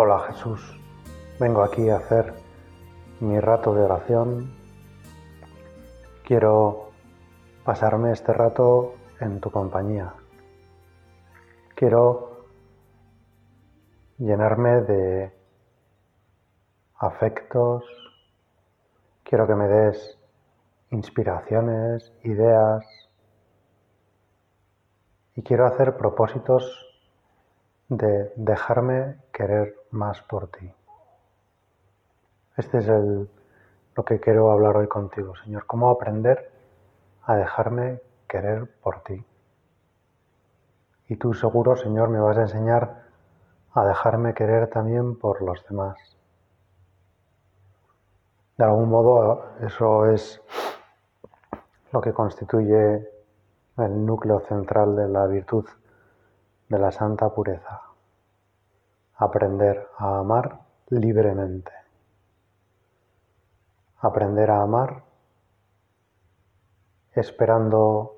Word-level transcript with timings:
Hola 0.00 0.20
Jesús, 0.28 0.60
vengo 1.40 1.60
aquí 1.60 1.90
a 1.90 1.96
hacer 1.96 2.32
mi 3.18 3.40
rato 3.40 3.74
de 3.74 3.82
oración. 3.82 4.54
Quiero 6.22 6.92
pasarme 7.64 8.12
este 8.12 8.32
rato 8.32 8.94
en 9.18 9.40
tu 9.40 9.50
compañía. 9.50 10.14
Quiero 11.74 12.46
llenarme 14.18 14.82
de 14.82 15.32
afectos. 16.98 17.82
Quiero 19.24 19.48
que 19.48 19.54
me 19.56 19.66
des 19.66 20.16
inspiraciones, 20.92 22.12
ideas. 22.22 22.86
Y 25.34 25.42
quiero 25.42 25.66
hacer 25.66 25.96
propósitos 25.96 26.86
de 27.88 28.32
dejarme 28.36 29.16
querer 29.32 29.77
más 29.90 30.22
por 30.22 30.48
ti. 30.48 30.72
Este 32.56 32.78
es 32.78 32.88
el, 32.88 33.28
lo 33.94 34.04
que 34.04 34.20
quiero 34.20 34.50
hablar 34.50 34.76
hoy 34.76 34.88
contigo, 34.88 35.34
Señor. 35.36 35.66
Cómo 35.66 35.90
aprender 35.90 36.50
a 37.24 37.36
dejarme 37.36 38.00
querer 38.28 38.68
por 38.80 39.02
ti. 39.02 39.24
Y 41.08 41.16
tú 41.16 41.34
seguro, 41.34 41.76
Señor, 41.76 42.08
me 42.08 42.20
vas 42.20 42.36
a 42.36 42.42
enseñar 42.42 43.04
a 43.74 43.84
dejarme 43.86 44.34
querer 44.34 44.68
también 44.68 45.18
por 45.18 45.40
los 45.42 45.64
demás. 45.68 45.96
De 48.56 48.64
algún 48.64 48.88
modo, 48.88 49.44
eso 49.60 50.06
es 50.10 50.42
lo 51.92 52.00
que 52.00 52.12
constituye 52.12 53.08
el 53.76 54.04
núcleo 54.04 54.40
central 54.40 54.96
de 54.96 55.08
la 55.08 55.26
virtud 55.26 55.64
de 56.68 56.78
la 56.78 56.90
santa 56.90 57.28
pureza. 57.30 57.87
Aprender 59.18 59.88
a 59.98 60.18
amar 60.18 60.60
libremente. 60.88 61.72
Aprender 64.00 64.50
a 64.50 64.62
amar 64.62 65.02
esperando 67.12 68.16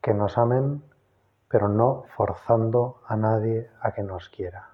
que 0.00 0.14
nos 0.14 0.38
amen, 0.38 0.82
pero 1.48 1.68
no 1.68 2.04
forzando 2.16 3.02
a 3.06 3.16
nadie 3.16 3.70
a 3.80 3.92
que 3.92 4.02
nos 4.02 4.28
quiera. 4.28 4.70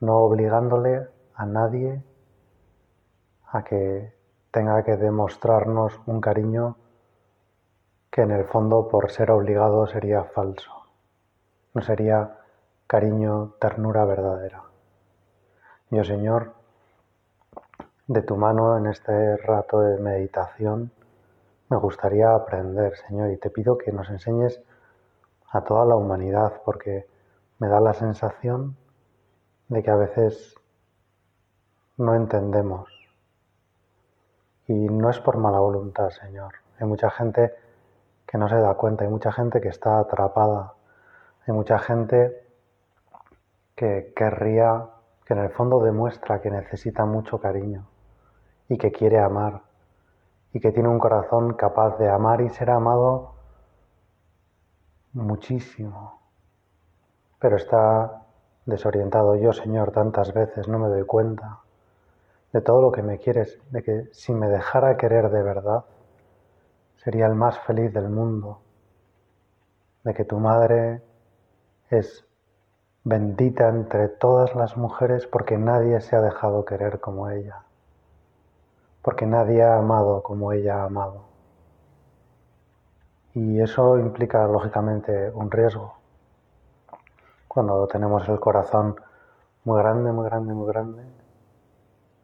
No 0.00 0.18
obligándole 0.18 1.08
a 1.34 1.44
nadie 1.44 2.02
a 3.48 3.64
que 3.64 4.14
tenga 4.50 4.82
que 4.84 4.96
demostrarnos 4.96 6.00
un 6.06 6.20
cariño 6.20 6.76
que 8.10 8.22
en 8.22 8.30
el 8.30 8.44
fondo 8.44 8.88
por 8.88 9.10
ser 9.10 9.30
obligado 9.30 9.86
sería 9.86 10.24
falso 10.24 10.80
no 11.74 11.82
sería 11.82 12.39
cariño, 12.90 13.54
ternura 13.60 14.04
verdadera. 14.04 14.64
Yo, 15.90 16.02
Señor, 16.02 16.54
de 18.08 18.20
tu 18.22 18.36
mano 18.36 18.76
en 18.76 18.88
este 18.88 19.36
rato 19.36 19.80
de 19.80 20.00
meditación, 20.00 20.90
me 21.68 21.76
gustaría 21.76 22.34
aprender, 22.34 22.96
Señor, 22.96 23.30
y 23.30 23.36
te 23.36 23.48
pido 23.48 23.78
que 23.78 23.92
nos 23.92 24.10
enseñes 24.10 24.60
a 25.52 25.60
toda 25.62 25.84
la 25.84 25.94
humanidad, 25.94 26.62
porque 26.64 27.06
me 27.60 27.68
da 27.68 27.78
la 27.78 27.94
sensación 27.94 28.76
de 29.68 29.84
que 29.84 29.90
a 29.92 29.96
veces 29.96 30.56
no 31.96 32.16
entendemos. 32.16 32.88
Y 34.66 34.74
no 34.74 35.10
es 35.10 35.20
por 35.20 35.36
mala 35.36 35.60
voluntad, 35.60 36.10
Señor. 36.10 36.54
Hay 36.80 36.88
mucha 36.88 37.08
gente 37.08 37.54
que 38.26 38.36
no 38.36 38.48
se 38.48 38.56
da 38.56 38.74
cuenta, 38.74 39.04
hay 39.04 39.10
mucha 39.10 39.30
gente 39.30 39.60
que 39.60 39.68
está 39.68 40.00
atrapada 40.00 40.74
hay 41.46 41.54
mucha 41.54 41.78
gente 41.78 42.49
que 43.80 44.12
querría, 44.14 44.90
que 45.24 45.32
en 45.32 45.38
el 45.38 45.48
fondo 45.52 45.80
demuestra 45.80 46.42
que 46.42 46.50
necesita 46.50 47.06
mucho 47.06 47.40
cariño 47.40 47.88
y 48.68 48.76
que 48.76 48.92
quiere 48.92 49.18
amar 49.18 49.62
y 50.52 50.60
que 50.60 50.70
tiene 50.70 50.90
un 50.90 50.98
corazón 50.98 51.54
capaz 51.54 51.96
de 51.96 52.10
amar 52.10 52.42
y 52.42 52.50
ser 52.50 52.68
amado 52.68 53.36
muchísimo. 55.14 56.20
Pero 57.38 57.56
está 57.56 58.26
desorientado. 58.66 59.34
Yo, 59.36 59.54
Señor, 59.54 59.92
tantas 59.92 60.34
veces 60.34 60.68
no 60.68 60.78
me 60.78 60.88
doy 60.88 61.06
cuenta 61.06 61.60
de 62.52 62.60
todo 62.60 62.82
lo 62.82 62.92
que 62.92 63.00
me 63.00 63.16
quieres, 63.16 63.62
de 63.70 63.82
que 63.82 64.10
si 64.12 64.34
me 64.34 64.48
dejara 64.48 64.98
querer 64.98 65.30
de 65.30 65.42
verdad, 65.42 65.86
sería 66.96 67.24
el 67.24 67.34
más 67.34 67.58
feliz 67.60 67.94
del 67.94 68.10
mundo, 68.10 68.60
de 70.04 70.12
que 70.12 70.26
tu 70.26 70.38
madre 70.38 71.00
es 71.88 72.26
bendita 73.10 73.68
entre 73.68 74.08
todas 74.08 74.54
las 74.54 74.76
mujeres 74.76 75.26
porque 75.26 75.58
nadie 75.58 76.00
se 76.00 76.14
ha 76.14 76.20
dejado 76.20 76.64
querer 76.64 77.00
como 77.00 77.28
ella, 77.28 77.64
porque 79.02 79.26
nadie 79.26 79.64
ha 79.64 79.78
amado 79.78 80.22
como 80.22 80.52
ella 80.52 80.82
ha 80.82 80.84
amado. 80.84 81.24
Y 83.34 83.60
eso 83.60 83.98
implica 83.98 84.46
lógicamente 84.46 85.30
un 85.30 85.50
riesgo. 85.50 85.94
Cuando 87.48 87.88
tenemos 87.88 88.28
el 88.28 88.38
corazón 88.38 88.94
muy 89.64 89.78
grande, 89.80 90.12
muy 90.12 90.26
grande, 90.26 90.54
muy 90.54 90.68
grande, 90.68 91.02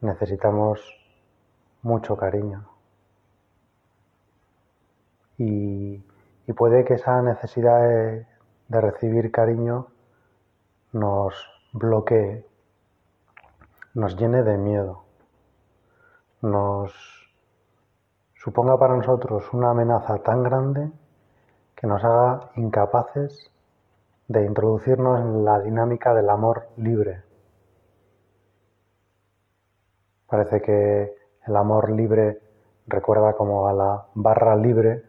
necesitamos 0.03 0.81
mucho 1.83 2.17
cariño. 2.17 2.65
Y, 5.37 5.99
puede 6.57 6.85
que 6.85 6.95
esa 6.95 7.21
necesidad 7.23 7.81
de, 7.83 8.27
recibir 8.69 9.33
cariño 9.33 9.89
nos 10.97 11.35
bloquee, 11.73 12.47
nos 13.95 14.17
llene 14.17 14.43
de 14.43 14.57
miedo, 14.57 15.03
nos 16.41 16.93
suponga 18.35 18.79
para 18.79 18.97
nosotros 18.97 19.53
una 19.53 19.71
amenaza 19.71 20.17
tan 20.23 20.43
grande 20.43 20.91
que 21.75 21.87
nos 21.87 22.03
haga 22.03 22.51
incapaces 22.57 23.51
de 24.29 24.45
introducirnos 24.47 25.21
en 25.21 25.45
la 25.45 25.61
dinámica 25.61 26.15
del 26.15 26.31
amor 26.31 26.69
libre. 26.77 27.23
Parece 30.27 30.63
que 30.63 31.15
el 31.47 31.57
amor 31.57 31.91
libre 31.91 32.41
recuerda 32.87 33.35
como 33.35 33.69
a 33.69 33.73
la 33.73 34.07
barra 34.15 34.57
libre 34.57 35.05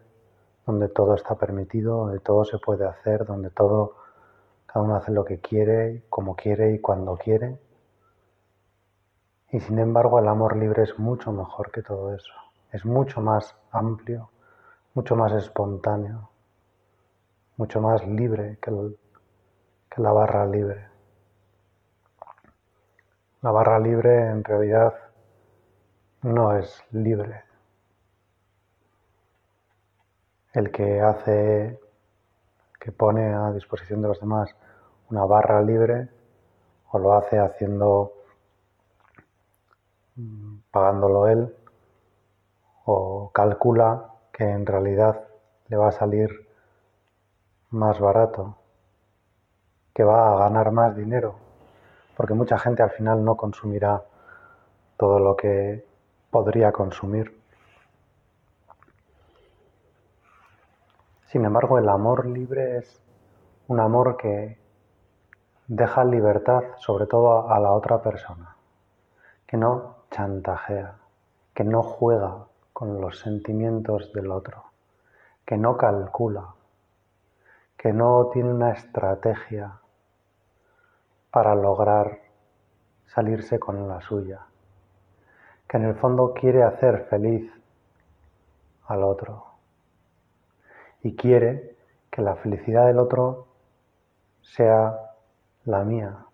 donde 0.66 0.88
todo 0.88 1.14
está 1.14 1.34
permitido, 1.36 1.96
donde 1.96 2.20
todo 2.20 2.44
se 2.44 2.58
puede 2.58 2.86
hacer, 2.86 3.24
donde 3.24 3.48
todo, 3.48 3.94
cada 4.68 4.84
uno 4.84 4.96
hace 4.96 5.10
lo 5.10 5.24
que 5.24 5.40
quiere, 5.40 6.04
como 6.08 6.36
quiere 6.36 6.72
y 6.72 6.78
cuando 6.78 7.16
quiere. 7.16 7.58
Y 9.50 9.60
sin 9.60 9.78
embargo 9.78 10.20
el 10.20 10.28
amor 10.28 10.56
libre 10.56 10.82
es 10.84 10.98
mucho 10.98 11.32
mejor 11.32 11.72
que 11.72 11.82
todo 11.82 12.14
eso, 12.14 12.34
es 12.70 12.84
mucho 12.84 13.20
más 13.22 13.56
amplio, 13.72 14.30
mucho 14.94 15.16
más 15.16 15.32
espontáneo, 15.32 16.30
mucho 17.56 17.80
más 17.80 18.06
libre 18.06 18.58
que, 18.60 18.70
que 19.90 20.02
la 20.02 20.12
barra 20.12 20.46
libre. 20.46 20.86
La 23.40 23.50
barra 23.50 23.78
libre 23.78 24.28
en 24.28 24.44
realidad 24.44 24.94
no 26.22 26.56
es 26.56 26.84
libre, 26.90 27.44
el 30.52 30.70
que 30.70 31.00
hace, 31.00 31.80
que 32.88 32.92
pone 32.92 33.34
a 33.34 33.52
disposición 33.52 34.00
de 34.00 34.08
los 34.08 34.18
demás 34.18 34.48
una 35.10 35.26
barra 35.26 35.60
libre 35.60 36.08
o 36.90 36.98
lo 36.98 37.12
hace 37.12 37.38
haciendo, 37.38 38.14
mm, 40.16 40.56
pagándolo 40.70 41.28
él 41.28 41.54
o 42.86 43.30
calcula 43.30 44.06
que 44.32 44.44
en 44.44 44.64
realidad 44.64 45.22
le 45.68 45.76
va 45.76 45.88
a 45.88 45.92
salir 45.92 46.30
más 47.68 48.00
barato, 48.00 48.56
que 49.92 50.02
va 50.02 50.32
a 50.32 50.38
ganar 50.38 50.72
más 50.72 50.96
dinero, 50.96 51.34
porque 52.16 52.32
mucha 52.32 52.58
gente 52.58 52.82
al 52.82 52.90
final 52.92 53.22
no 53.22 53.36
consumirá 53.36 54.02
todo 54.96 55.18
lo 55.18 55.36
que 55.36 55.84
podría 56.30 56.72
consumir. 56.72 57.37
Sin 61.28 61.44
embargo, 61.44 61.78
el 61.78 61.90
amor 61.90 62.24
libre 62.24 62.78
es 62.78 63.02
un 63.66 63.80
amor 63.80 64.16
que 64.16 64.58
deja 65.66 66.02
libertad 66.02 66.62
sobre 66.78 67.04
todo 67.04 67.50
a 67.50 67.60
la 67.60 67.72
otra 67.72 68.00
persona, 68.00 68.56
que 69.46 69.58
no 69.58 69.96
chantajea, 70.10 70.94
que 71.52 71.64
no 71.64 71.82
juega 71.82 72.46
con 72.72 73.02
los 73.02 73.18
sentimientos 73.18 74.10
del 74.14 74.30
otro, 74.30 74.64
que 75.44 75.58
no 75.58 75.76
calcula, 75.76 76.54
que 77.76 77.92
no 77.92 78.30
tiene 78.32 78.50
una 78.50 78.70
estrategia 78.70 79.80
para 81.30 81.54
lograr 81.54 82.20
salirse 83.04 83.60
con 83.60 83.86
la 83.86 84.00
suya, 84.00 84.46
que 85.68 85.76
en 85.76 85.84
el 85.84 85.94
fondo 85.96 86.32
quiere 86.32 86.62
hacer 86.62 87.06
feliz 87.10 87.52
al 88.86 89.02
otro 89.02 89.47
y 91.02 91.14
quiere 91.16 91.76
que 92.10 92.22
la 92.22 92.36
felicidad 92.36 92.86
del 92.86 92.98
otro 92.98 93.46
sea 94.42 94.98
la 95.64 95.84
mía. 95.84 96.26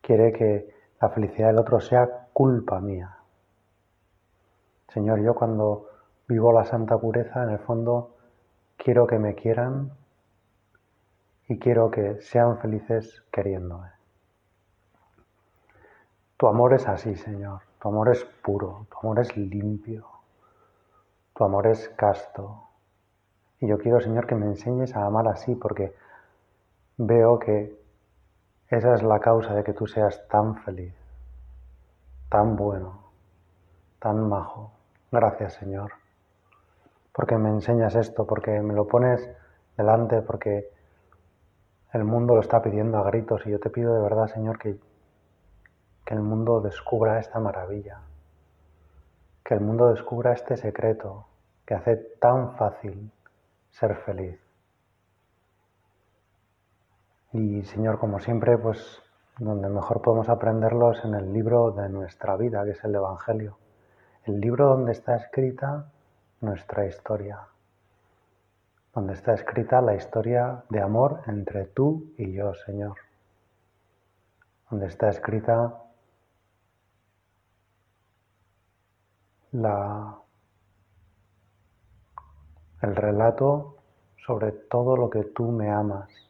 Quiere 0.00 0.32
que 0.32 0.74
la 1.00 1.10
felicidad 1.10 1.48
del 1.48 1.58
otro 1.58 1.80
sea 1.80 2.28
culpa 2.32 2.80
mía. 2.80 3.16
Señor, 4.88 5.20
yo 5.20 5.34
cuando 5.34 5.88
vivo 6.26 6.52
la 6.52 6.64
santa 6.64 6.98
pureza, 6.98 7.42
en 7.42 7.50
el 7.50 7.58
fondo 7.58 8.16
quiero 8.76 9.06
que 9.06 9.18
me 9.18 9.34
quieran 9.34 9.92
y 11.48 11.58
quiero 11.58 11.90
que 11.90 12.20
sean 12.20 12.58
felices 12.58 13.22
queriéndome. 13.30 13.90
Tu 16.36 16.46
amor 16.46 16.74
es 16.74 16.86
así, 16.88 17.14
Señor. 17.16 17.62
Tu 17.80 17.88
amor 17.88 18.10
es 18.10 18.24
puro, 18.24 18.86
tu 18.90 18.98
amor 18.98 19.20
es 19.20 19.36
limpio, 19.36 20.06
tu 21.34 21.44
amor 21.44 21.66
es 21.66 21.88
casto. 21.90 22.65
Y 23.60 23.68
yo 23.68 23.78
quiero, 23.78 24.00
Señor, 24.00 24.26
que 24.26 24.34
me 24.34 24.46
enseñes 24.46 24.94
a 24.94 25.06
amar 25.06 25.28
así 25.28 25.54
porque 25.54 25.94
veo 26.98 27.38
que 27.38 27.74
esa 28.68 28.94
es 28.94 29.02
la 29.02 29.20
causa 29.20 29.54
de 29.54 29.64
que 29.64 29.72
tú 29.72 29.86
seas 29.86 30.26
tan 30.28 30.56
feliz, 30.56 30.94
tan 32.28 32.56
bueno, 32.56 33.00
tan 33.98 34.28
majo. 34.28 34.72
Gracias, 35.10 35.54
Señor, 35.54 35.92
porque 37.12 37.38
me 37.38 37.48
enseñas 37.48 37.94
esto, 37.94 38.26
porque 38.26 38.60
me 38.60 38.74
lo 38.74 38.86
pones 38.86 39.28
delante, 39.76 40.20
porque 40.20 40.68
el 41.92 42.04
mundo 42.04 42.34
lo 42.34 42.40
está 42.40 42.60
pidiendo 42.60 42.98
a 42.98 43.04
gritos 43.04 43.46
y 43.46 43.50
yo 43.50 43.60
te 43.60 43.70
pido 43.70 43.94
de 43.94 44.02
verdad, 44.02 44.26
Señor, 44.26 44.58
que, 44.58 44.78
que 46.04 46.14
el 46.14 46.20
mundo 46.20 46.60
descubra 46.60 47.20
esta 47.20 47.38
maravilla, 47.38 48.00
que 49.44 49.54
el 49.54 49.60
mundo 49.60 49.88
descubra 49.88 50.32
este 50.32 50.56
secreto 50.56 51.26
que 51.64 51.74
hace 51.74 51.96
tan 52.20 52.56
fácil 52.56 53.12
ser 53.78 53.94
feliz. 53.96 54.40
Y 57.32 57.62
Señor, 57.64 57.98
como 57.98 58.18
siempre, 58.20 58.56
pues 58.56 59.02
donde 59.38 59.68
mejor 59.68 60.00
podemos 60.00 60.30
aprenderlos 60.30 61.04
en 61.04 61.14
el 61.14 61.30
libro 61.30 61.72
de 61.72 61.90
nuestra 61.90 62.36
vida, 62.36 62.64
que 62.64 62.70
es 62.70 62.84
el 62.84 62.94
Evangelio. 62.94 63.58
El 64.24 64.40
libro 64.40 64.68
donde 64.68 64.92
está 64.92 65.16
escrita 65.16 65.92
nuestra 66.40 66.86
historia. 66.86 67.46
Donde 68.94 69.12
está 69.12 69.34
escrita 69.34 69.82
la 69.82 69.94
historia 69.94 70.64
de 70.70 70.80
amor 70.80 71.20
entre 71.26 71.66
tú 71.66 72.14
y 72.16 72.32
yo, 72.32 72.54
Señor. 72.54 72.96
Donde 74.70 74.86
está 74.86 75.10
escrita 75.10 75.82
la, 79.52 80.18
el 82.86 82.96
relato 82.96 83.76
sobre 84.26 84.52
todo 84.52 84.96
lo 84.96 85.10
que 85.10 85.24
tú 85.24 85.50
me 85.50 85.70
amas 85.70 86.26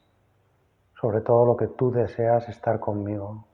sobre 1.01 1.21
todo 1.21 1.45
lo 1.45 1.57
que 1.57 1.67
tú 1.69 1.91
deseas 1.91 2.49
estar 2.49 2.81
conmigo, 2.81 3.45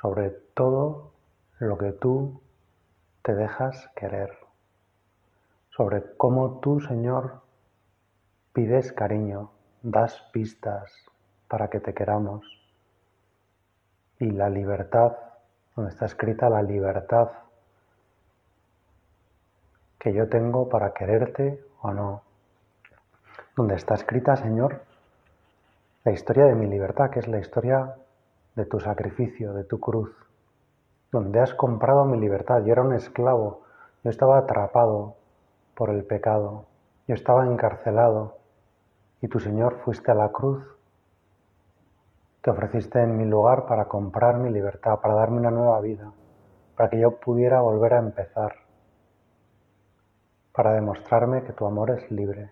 sobre 0.00 0.30
todo 0.54 1.12
lo 1.58 1.78
que 1.78 1.92
tú 1.92 2.40
te 3.22 3.34
dejas 3.34 3.88
querer, 3.96 4.36
sobre 5.70 6.04
cómo 6.16 6.60
tú, 6.60 6.80
Señor, 6.80 7.40
pides 8.52 8.92
cariño, 8.92 9.50
das 9.82 10.20
pistas 10.32 10.92
para 11.48 11.68
que 11.68 11.80
te 11.80 11.94
queramos. 11.94 12.44
Y 14.18 14.30
la 14.30 14.50
libertad, 14.50 15.16
donde 15.74 15.92
está 15.92 16.04
escrita 16.04 16.50
la 16.50 16.62
libertad 16.62 17.30
que 19.98 20.12
yo 20.12 20.28
tengo 20.28 20.68
para 20.68 20.92
quererte 20.92 21.64
o 21.82 21.92
no, 21.92 22.22
donde 23.56 23.74
está 23.74 23.94
escrita, 23.94 24.36
Señor, 24.36 24.82
la 26.04 26.12
historia 26.12 26.46
de 26.46 26.54
mi 26.54 26.66
libertad, 26.66 27.10
que 27.10 27.20
es 27.20 27.28
la 27.28 27.38
historia 27.38 27.96
de 28.54 28.64
tu 28.64 28.80
sacrificio, 28.80 29.52
de 29.52 29.64
tu 29.64 29.78
cruz, 29.80 30.10
donde 31.12 31.40
has 31.40 31.54
comprado 31.54 32.04
mi 32.04 32.18
libertad. 32.18 32.62
Yo 32.64 32.72
era 32.72 32.82
un 32.82 32.94
esclavo, 32.94 33.62
yo 34.02 34.10
estaba 34.10 34.38
atrapado 34.38 35.16
por 35.74 35.90
el 35.90 36.04
pecado, 36.04 36.66
yo 37.06 37.14
estaba 37.14 37.46
encarcelado. 37.46 38.38
Y 39.22 39.28
tu 39.28 39.40
Señor 39.40 39.80
fuiste 39.84 40.10
a 40.10 40.14
la 40.14 40.30
cruz, 40.30 40.64
te 42.40 42.50
ofreciste 42.50 43.02
en 43.02 43.18
mi 43.18 43.26
lugar 43.26 43.66
para 43.66 43.84
comprar 43.84 44.38
mi 44.38 44.50
libertad, 44.50 44.98
para 45.00 45.14
darme 45.14 45.38
una 45.38 45.50
nueva 45.50 45.80
vida, 45.80 46.10
para 46.76 46.88
que 46.88 46.98
yo 46.98 47.16
pudiera 47.16 47.60
volver 47.60 47.94
a 47.94 47.98
empezar, 47.98 48.54
para 50.60 50.74
demostrarme 50.74 51.42
que 51.42 51.54
tu 51.54 51.64
amor 51.64 51.90
es 51.90 52.10
libre. 52.10 52.50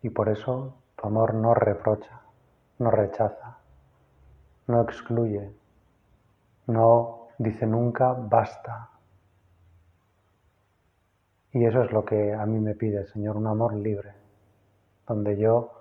Y 0.00 0.08
por 0.08 0.30
eso 0.30 0.74
tu 0.96 1.06
amor 1.06 1.34
no 1.34 1.52
reprocha, 1.52 2.22
no 2.78 2.90
rechaza, 2.90 3.58
no 4.68 4.80
excluye, 4.80 5.52
no 6.68 7.28
dice 7.36 7.66
nunca 7.66 8.14
basta. 8.14 8.88
Y 11.52 11.62
eso 11.66 11.82
es 11.82 11.92
lo 11.92 12.06
que 12.06 12.32
a 12.32 12.46
mí 12.46 12.58
me 12.58 12.74
pide, 12.74 13.04
Señor, 13.08 13.36
un 13.36 13.48
amor 13.48 13.74
libre, 13.74 14.14
donde 15.06 15.36
yo 15.36 15.72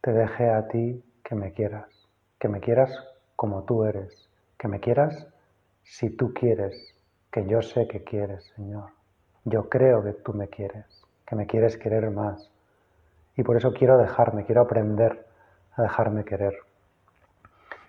te 0.00 0.12
deje 0.12 0.50
a 0.50 0.66
ti 0.66 1.00
que 1.22 1.36
me 1.36 1.52
quieras, 1.52 2.08
que 2.40 2.48
me 2.48 2.58
quieras 2.58 2.90
como 3.36 3.62
tú 3.62 3.84
eres, 3.84 4.28
que 4.58 4.66
me 4.66 4.80
quieras 4.80 5.28
si 5.84 6.10
tú 6.10 6.34
quieres, 6.34 6.93
que 7.34 7.44
yo 7.46 7.62
sé 7.62 7.88
que 7.88 8.04
quieres, 8.04 8.44
Señor. 8.54 8.90
Yo 9.44 9.68
creo 9.68 10.04
que 10.04 10.12
tú 10.12 10.32
me 10.32 10.46
quieres, 10.46 10.86
que 11.26 11.34
me 11.34 11.48
quieres 11.48 11.76
querer 11.76 12.08
más, 12.12 12.48
y 13.36 13.42
por 13.42 13.56
eso 13.56 13.72
quiero 13.72 13.98
dejarme, 13.98 14.44
quiero 14.44 14.60
aprender 14.60 15.26
a 15.74 15.82
dejarme 15.82 16.24
querer. 16.24 16.54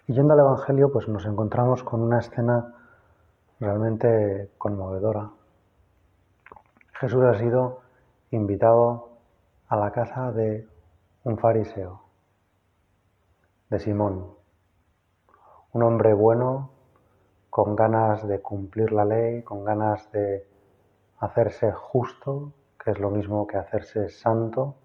Y 0.08 0.13
yendo 0.13 0.34
al 0.34 0.39
Evangelio, 0.39 0.91
pues 0.91 1.08
nos 1.08 1.27
encontramos 1.27 1.84
con 1.84 2.01
una 2.01 2.17
escena 2.22 2.74
realmente 3.60 4.50
conmovedora. 4.58 5.29
Jesús 6.93 7.24
ha 7.24 7.36
sido 7.36 7.81
invitado 8.31 9.10
a 9.67 9.77
la 9.77 9.91
casa 9.91 10.31
de 10.31 10.67
un 11.24 11.38
fariseo, 11.38 12.01
de 13.70 13.77
Simón, 13.77 14.25
un 15.72 15.84
hombre 15.84 16.15
bueno, 16.15 16.72
con 17.55 17.74
ganas 17.74 18.27
de 18.27 18.41
cumplir 18.41 18.91
la 18.91 19.05
ley, 19.05 19.41
con 19.41 19.63
ganas 19.63 20.12
de 20.12 20.45
hacerse 21.19 21.71
justo, 21.71 22.51
que 22.77 22.91
es 22.91 23.00
lo 23.00 23.09
mismo 23.09 23.47
que 23.47 23.55
hacerse 23.55 24.09
santo, 24.09 24.75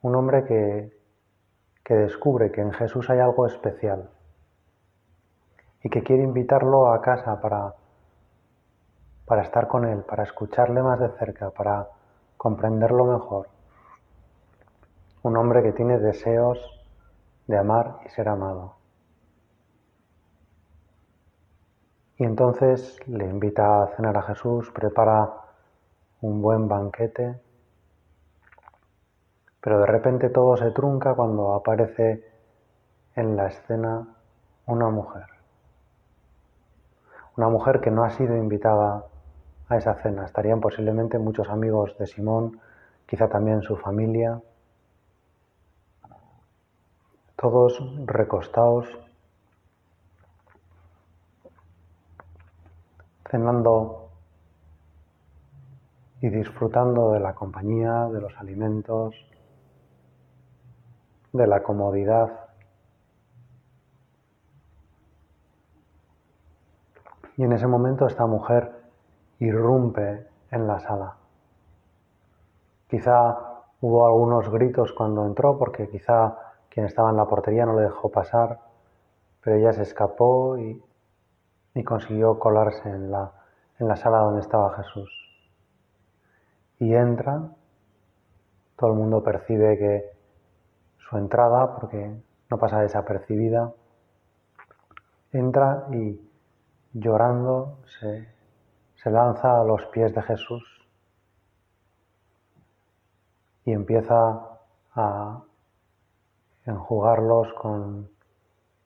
un 0.00 0.16
hombre 0.16 0.46
que, 0.46 0.98
que 1.84 1.94
descubre 1.96 2.50
que 2.50 2.62
en 2.62 2.72
Jesús 2.72 3.10
hay 3.10 3.18
algo 3.18 3.46
especial 3.46 4.08
y 5.82 5.90
que 5.90 6.02
quiere 6.02 6.22
invitarlo 6.22 6.90
a 6.90 7.02
casa 7.02 7.42
para, 7.42 7.74
para 9.26 9.42
estar 9.42 9.68
con 9.68 9.84
él, 9.84 10.02
para 10.02 10.22
escucharle 10.22 10.82
más 10.82 10.98
de 10.98 11.10
cerca, 11.18 11.50
para 11.50 11.90
comprenderlo 12.38 13.04
mejor. 13.04 13.48
Un 15.24 15.36
hombre 15.36 15.62
que 15.62 15.72
tiene 15.72 15.98
deseos 15.98 16.58
de 17.46 17.58
amar 17.58 17.98
y 18.06 18.08
ser 18.08 18.30
amado. 18.30 18.75
Y 22.18 22.24
entonces 22.24 22.98
le 23.06 23.26
invita 23.26 23.82
a 23.82 23.88
cenar 23.96 24.16
a 24.16 24.22
Jesús, 24.22 24.70
prepara 24.72 25.30
un 26.20 26.40
buen 26.40 26.66
banquete 26.68 27.40
pero 29.66 29.80
de 29.80 29.86
repente 29.86 30.28
todo 30.30 30.56
se 30.56 30.70
trunca 30.70 31.14
cuando 31.14 31.52
aparece 31.52 32.22
en 33.16 33.34
la 33.34 33.48
escena 33.48 34.06
una 34.64 34.90
mujer. 34.90 35.24
Una 37.36 37.48
mujer 37.48 37.80
que 37.80 37.90
no 37.90 38.04
ha 38.04 38.10
sido 38.10 38.36
invitada 38.36 39.06
a 39.68 39.76
esa 39.76 39.94
cena. 39.94 40.24
Estarían 40.24 40.60
posiblemente 40.60 41.18
muchos 41.18 41.48
amigos 41.48 41.98
de 41.98 42.06
Simón, 42.06 42.60
quizá 43.06 43.28
también 43.28 43.60
su 43.62 43.76
familia, 43.76 44.40
todos 47.34 47.82
recostados, 48.04 48.86
cenando 53.30 54.10
y 56.20 56.28
disfrutando 56.28 57.12
de 57.12 57.20
la 57.20 57.34
compañía, 57.34 58.06
de 58.06 58.20
los 58.20 58.36
alimentos, 58.38 59.14
de 61.32 61.46
la 61.46 61.62
comodidad. 61.62 62.40
Y 67.36 67.44
en 67.44 67.52
ese 67.52 67.66
momento 67.66 68.06
esta 68.06 68.26
mujer 68.26 68.72
irrumpe 69.38 70.26
en 70.50 70.66
la 70.66 70.80
sala. 70.80 71.16
Quizá 72.88 73.36
hubo 73.80 74.06
algunos 74.06 74.48
gritos 74.48 74.92
cuando 74.92 75.26
entró 75.26 75.58
porque 75.58 75.88
quizá 75.88 76.38
quien 76.70 76.86
estaba 76.86 77.10
en 77.10 77.16
la 77.16 77.26
portería 77.26 77.66
no 77.66 77.74
le 77.74 77.82
dejó 77.82 78.10
pasar, 78.10 78.60
pero 79.42 79.56
ella 79.56 79.72
se 79.72 79.82
escapó 79.82 80.56
y, 80.56 80.82
consiguió 81.84 82.38
colarse 82.38 82.88
en 82.88 83.10
la, 83.10 83.32
en 83.78 83.88
la 83.88 83.96
sala 83.96 84.18
donde 84.18 84.40
estaba 84.40 84.76
Jesús. 84.76 85.10
Y 86.78 86.94
entra, 86.94 87.50
todo 88.76 88.90
el 88.90 88.96
mundo 88.96 89.22
percibe 89.22 89.78
que 89.78 90.10
su 90.98 91.16
entrada, 91.16 91.76
porque 91.76 92.14
no 92.50 92.58
pasa 92.58 92.80
desapercibida, 92.80 93.72
entra 95.32 95.86
y 95.92 96.20
llorando 96.92 97.78
se, 98.00 98.28
se 99.02 99.10
lanza 99.10 99.60
a 99.60 99.64
los 99.64 99.84
pies 99.86 100.14
de 100.14 100.22
Jesús 100.22 100.64
y 103.64 103.72
empieza 103.72 104.58
a 104.94 105.42
enjugarlos 106.64 107.52
con 107.54 108.08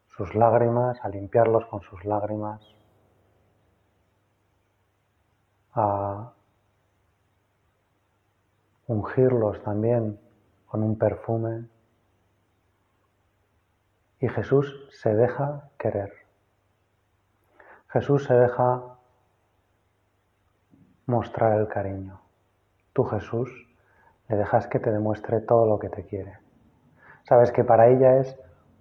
sus 0.08 0.34
lágrimas, 0.34 0.98
a 1.02 1.08
limpiarlos 1.08 1.66
con 1.66 1.80
sus 1.82 2.04
lágrimas, 2.04 2.60
a 5.72 6.32
ungirlos 8.86 9.62
también 9.62 10.18
con 10.66 10.82
un 10.82 10.98
perfume. 10.98 11.66
Y 14.20 14.28
Jesús 14.28 14.88
se 14.90 15.14
deja 15.14 15.70
querer. 15.78 16.12
Jesús 17.88 18.24
se 18.24 18.34
deja 18.34 18.98
mostrar 21.06 21.58
el 21.60 21.68
cariño. 21.68 22.20
Tú 22.92 23.04
Jesús 23.04 23.50
le 24.28 24.36
dejas 24.36 24.66
que 24.66 24.78
te 24.78 24.92
demuestre 24.92 25.40
todo 25.40 25.66
lo 25.66 25.78
que 25.78 25.88
te 25.88 26.04
quiere. 26.04 26.38
Sabes 27.24 27.50
que 27.52 27.64
para 27.64 27.88
ella 27.88 28.18
es 28.18 28.38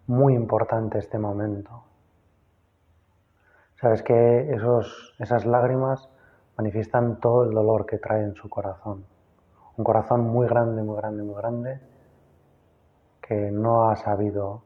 muy 0.07 0.33
importante 0.33 0.99
este 0.99 1.17
momento. 1.17 1.83
Sabes 3.75 4.03
que 4.03 4.51
esos, 4.53 5.15
esas 5.19 5.45
lágrimas 5.45 6.09
manifiestan 6.59 7.21
todo 7.21 7.45
el 7.45 7.51
dolor 7.51 7.85
que 7.85 7.99
trae 7.99 8.21
en 8.21 8.35
su 8.35 8.49
corazón. 8.49 9.05
Un 9.77 9.85
corazón 9.85 10.27
muy 10.27 10.45
grande, 10.45 10.83
muy 10.83 10.97
grande, 10.97 11.23
muy 11.23 11.35
grande, 11.35 11.79
que 13.21 13.49
no 13.49 13.89
ha 13.89 13.95
sabido 13.95 14.61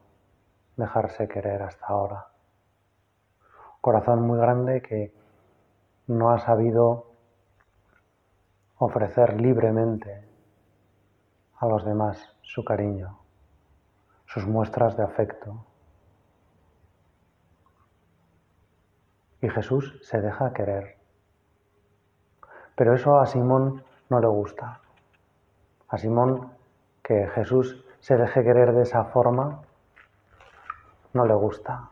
dejarse 0.76 1.28
querer 1.28 1.62
hasta 1.62 1.86
ahora. 1.86 2.26
Un 3.76 3.80
corazón 3.80 4.22
muy 4.22 4.40
grande 4.40 4.82
que 4.82 5.14
no 6.08 6.30
ha 6.30 6.40
sabido 6.40 7.12
ofrecer 8.78 9.40
libremente 9.40 10.28
a 11.60 11.66
los 11.66 11.84
demás 11.84 12.18
su 12.42 12.64
cariño, 12.64 13.20
sus 14.26 14.48
muestras 14.48 14.96
de 14.96 15.04
afecto. 15.04 15.64
Y 19.40 19.48
Jesús 19.48 20.00
se 20.02 20.20
deja 20.20 20.52
querer. 20.52 21.03
Pero 22.74 22.94
eso 22.94 23.18
a 23.18 23.26
Simón 23.26 23.82
no 24.08 24.20
le 24.20 24.26
gusta. 24.26 24.80
A 25.88 25.98
Simón 25.98 26.50
que 27.02 27.28
Jesús 27.34 27.84
se 28.00 28.16
deje 28.16 28.42
querer 28.42 28.72
de 28.72 28.82
esa 28.82 29.04
forma 29.04 29.60
no 31.12 31.24
le 31.26 31.34
gusta. 31.34 31.88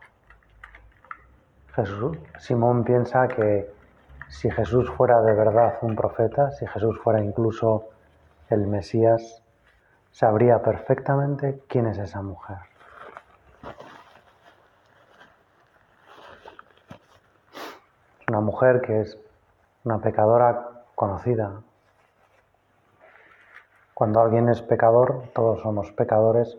Jesús, 1.75 2.17
Simón 2.37 2.83
piensa 2.83 3.27
que 3.27 3.73
si 4.27 4.51
Jesús 4.51 4.89
fuera 4.91 5.21
de 5.21 5.33
verdad 5.33 5.77
un 5.81 5.95
profeta, 5.95 6.51
si 6.51 6.67
Jesús 6.67 6.99
fuera 6.99 7.21
incluso 7.21 7.89
el 8.49 8.67
Mesías, 8.67 9.41
sabría 10.11 10.61
perfectamente 10.61 11.63
quién 11.67 11.87
es 11.87 11.97
esa 11.97 12.21
mujer. 12.21 12.57
Es 18.19 18.27
una 18.27 18.41
mujer 18.41 18.81
que 18.81 19.01
es 19.01 19.17
una 19.83 19.99
pecadora 19.99 20.72
Cuando 23.93 24.19
alguien 24.21 24.49
es 24.49 24.61
pecador, 24.61 25.23
todos 25.33 25.61
somos 25.61 25.91
pecadores, 25.91 26.57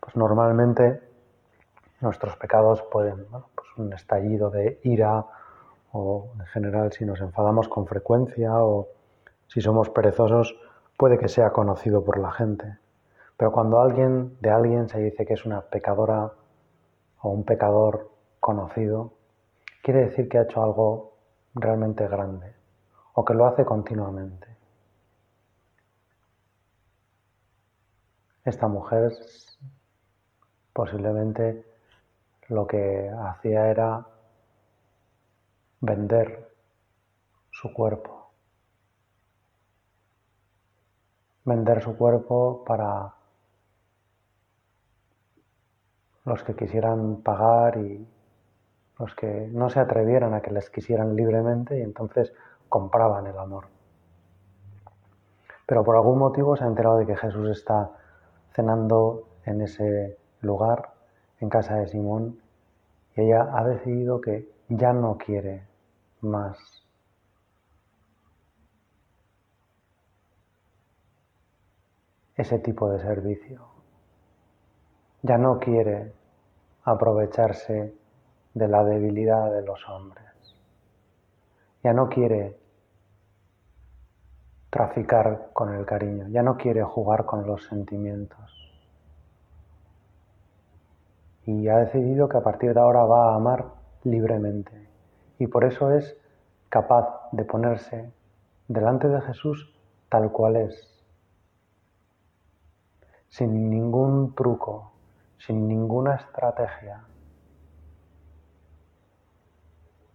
pues 0.00 0.16
normalmente 0.16 1.00
nuestros 2.00 2.36
pecados 2.36 2.82
pueden, 2.82 3.26
pues 3.26 3.68
un 3.76 3.92
estallido 3.92 4.50
de 4.50 4.80
ira 4.82 5.24
o 5.92 6.28
en 6.38 6.46
general 6.46 6.92
si 6.92 7.04
nos 7.04 7.20
enfadamos 7.20 7.68
con 7.68 7.86
frecuencia 7.86 8.62
o 8.62 8.88
si 9.48 9.60
somos 9.60 9.90
perezosos, 9.90 10.58
puede 10.96 11.18
que 11.18 11.28
sea 11.28 11.50
conocido 11.50 12.04
por 12.04 12.18
la 12.18 12.32
gente. 12.32 12.78
Pero 13.36 13.52
cuando 13.52 13.80
alguien 13.80 14.36
de 14.40 14.50
alguien 14.50 14.88
se 14.88 15.00
dice 15.00 15.26
que 15.26 15.34
es 15.34 15.44
una 15.44 15.60
pecadora 15.62 16.32
o 17.20 17.30
un 17.30 17.44
pecador 17.44 18.10
conocido, 18.40 19.12
quiere 19.82 20.06
decir 20.06 20.28
que 20.28 20.38
ha 20.38 20.42
hecho 20.42 20.62
algo 20.62 21.13
realmente 21.54 22.06
grande 22.08 22.54
o 23.14 23.24
que 23.24 23.34
lo 23.34 23.46
hace 23.46 23.64
continuamente. 23.64 24.48
Esta 28.44 28.68
mujer 28.68 29.12
posiblemente 30.72 31.64
lo 32.48 32.66
que 32.66 33.08
hacía 33.08 33.68
era 33.68 34.06
vender 35.80 36.50
su 37.50 37.72
cuerpo 37.72 38.24
vender 41.44 41.82
su 41.82 41.96
cuerpo 41.96 42.64
para 42.64 43.14
los 46.24 46.42
que 46.42 46.56
quisieran 46.56 47.22
pagar 47.22 47.76
y 47.78 48.06
los 48.98 49.14
que 49.14 49.48
no 49.52 49.70
se 49.70 49.80
atrevieran 49.80 50.34
a 50.34 50.40
que 50.40 50.50
les 50.50 50.70
quisieran 50.70 51.16
libremente 51.16 51.78
y 51.78 51.82
entonces 51.82 52.32
compraban 52.68 53.26
el 53.26 53.38
amor. 53.38 53.66
Pero 55.66 55.82
por 55.82 55.96
algún 55.96 56.18
motivo 56.18 56.56
se 56.56 56.64
ha 56.64 56.66
enterado 56.66 56.98
de 56.98 57.06
que 57.06 57.16
Jesús 57.16 57.48
está 57.48 57.90
cenando 58.52 59.28
en 59.44 59.62
ese 59.62 60.18
lugar, 60.40 60.92
en 61.40 61.48
casa 61.48 61.76
de 61.76 61.88
Simón, 61.88 62.38
y 63.16 63.22
ella 63.22 63.48
ha 63.52 63.64
decidido 63.64 64.20
que 64.20 64.48
ya 64.68 64.92
no 64.92 65.16
quiere 65.18 65.66
más 66.20 66.84
ese 72.36 72.58
tipo 72.58 72.90
de 72.90 73.00
servicio. 73.00 73.66
Ya 75.22 75.38
no 75.38 75.58
quiere 75.58 76.12
aprovecharse 76.84 77.94
de 78.54 78.68
la 78.68 78.84
debilidad 78.84 79.52
de 79.52 79.62
los 79.62 79.86
hombres. 79.88 80.24
Ya 81.82 81.92
no 81.92 82.08
quiere 82.08 82.56
traficar 84.70 85.50
con 85.52 85.74
el 85.74 85.84
cariño, 85.84 86.28
ya 86.28 86.42
no 86.42 86.56
quiere 86.56 86.82
jugar 86.82 87.26
con 87.26 87.46
los 87.46 87.66
sentimientos. 87.66 88.38
Y 91.46 91.68
ha 91.68 91.78
decidido 91.78 92.28
que 92.28 92.38
a 92.38 92.42
partir 92.42 92.72
de 92.72 92.80
ahora 92.80 93.04
va 93.04 93.32
a 93.32 93.36
amar 93.36 93.66
libremente. 94.04 94.88
Y 95.38 95.46
por 95.46 95.64
eso 95.64 95.90
es 95.92 96.16
capaz 96.70 97.28
de 97.32 97.44
ponerse 97.44 98.12
delante 98.66 99.08
de 99.08 99.20
Jesús 99.20 99.72
tal 100.08 100.32
cual 100.32 100.56
es, 100.56 101.04
sin 103.28 103.68
ningún 103.68 104.34
truco, 104.34 104.92
sin 105.38 105.68
ninguna 105.68 106.16
estrategia. 106.16 107.04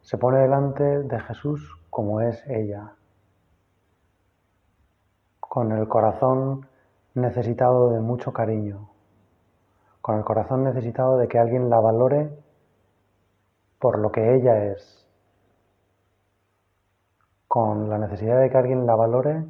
Se 0.09 0.17
pone 0.17 0.39
delante 0.39 0.83
de 0.83 1.19
Jesús 1.19 1.79
como 1.91 2.19
es 2.21 2.43
ella, 2.47 2.95
con 5.39 5.71
el 5.71 5.87
corazón 5.87 6.67
necesitado 7.13 7.91
de 7.91 7.99
mucho 7.99 8.33
cariño, 8.33 8.89
con 10.01 10.17
el 10.17 10.23
corazón 10.23 10.63
necesitado 10.63 11.19
de 11.19 11.27
que 11.27 11.37
alguien 11.37 11.69
la 11.69 11.79
valore 11.79 12.31
por 13.77 13.99
lo 13.99 14.11
que 14.11 14.33
ella 14.33 14.73
es, 14.73 15.07
con 17.47 17.87
la 17.87 17.99
necesidad 17.99 18.39
de 18.39 18.49
que 18.49 18.57
alguien 18.57 18.87
la 18.87 18.95
valore 18.95 19.45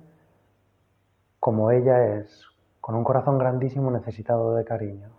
como 1.40 1.72
ella 1.72 2.18
es, 2.18 2.44
con 2.82 2.96
un 2.96 3.06
corazón 3.06 3.38
grandísimo 3.38 3.92
necesitado 3.92 4.54
de 4.56 4.66
cariño. 4.66 5.10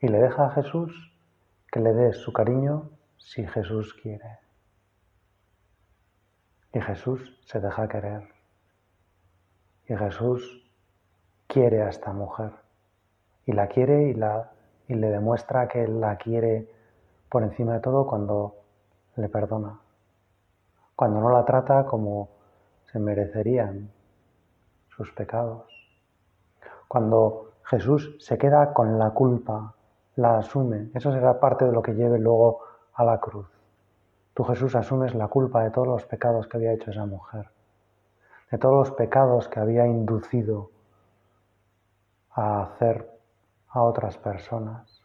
Y 0.00 0.08
le 0.08 0.18
deja 0.18 0.46
a 0.46 0.50
Jesús 0.54 1.14
que 1.70 1.78
le 1.78 1.92
dé 1.92 2.12
su 2.14 2.32
cariño 2.32 2.90
si 3.20 3.46
Jesús 3.46 3.94
quiere. 3.94 4.40
Y 6.72 6.80
Jesús 6.80 7.38
se 7.46 7.60
deja 7.60 7.88
querer. 7.88 8.28
Y 9.88 9.96
Jesús 9.96 10.68
quiere 11.46 11.82
a 11.82 11.88
esta 11.88 12.12
mujer 12.12 12.52
y 13.46 13.52
la 13.52 13.66
quiere 13.66 14.08
y, 14.08 14.14
la, 14.14 14.50
y 14.86 14.94
le 14.94 15.10
demuestra 15.10 15.66
que 15.68 15.86
la 15.88 16.16
quiere 16.16 16.68
por 17.28 17.42
encima 17.42 17.74
de 17.74 17.80
todo 17.80 18.06
cuando 18.06 18.54
le 19.16 19.28
perdona, 19.28 19.80
cuando 20.94 21.20
no 21.20 21.30
la 21.30 21.44
trata 21.44 21.84
como 21.84 22.28
se 22.92 22.98
merecerían 22.98 23.90
sus 24.88 25.12
pecados, 25.12 25.64
cuando 26.86 27.52
Jesús 27.64 28.16
se 28.20 28.38
queda 28.38 28.72
con 28.72 28.98
la 28.98 29.10
culpa, 29.10 29.74
la 30.16 30.38
asume, 30.38 30.90
eso 30.94 31.12
será 31.12 31.38
parte 31.38 31.64
de 31.64 31.72
lo 31.72 31.82
que 31.82 31.94
lleve 31.94 32.18
luego 32.18 32.60
a 33.00 33.04
la 33.04 33.18
cruz. 33.18 33.48
Tú 34.34 34.44
Jesús 34.44 34.76
asumes 34.76 35.14
la 35.14 35.28
culpa 35.28 35.64
de 35.64 35.70
todos 35.70 35.88
los 35.88 36.04
pecados 36.04 36.46
que 36.46 36.58
había 36.58 36.74
hecho 36.74 36.90
esa 36.90 37.06
mujer, 37.06 37.48
de 38.50 38.58
todos 38.58 38.88
los 38.88 38.90
pecados 38.94 39.48
que 39.48 39.58
había 39.58 39.86
inducido 39.86 40.70
a 42.32 42.62
hacer 42.62 43.10
a 43.70 43.82
otras 43.82 44.18
personas. 44.18 45.02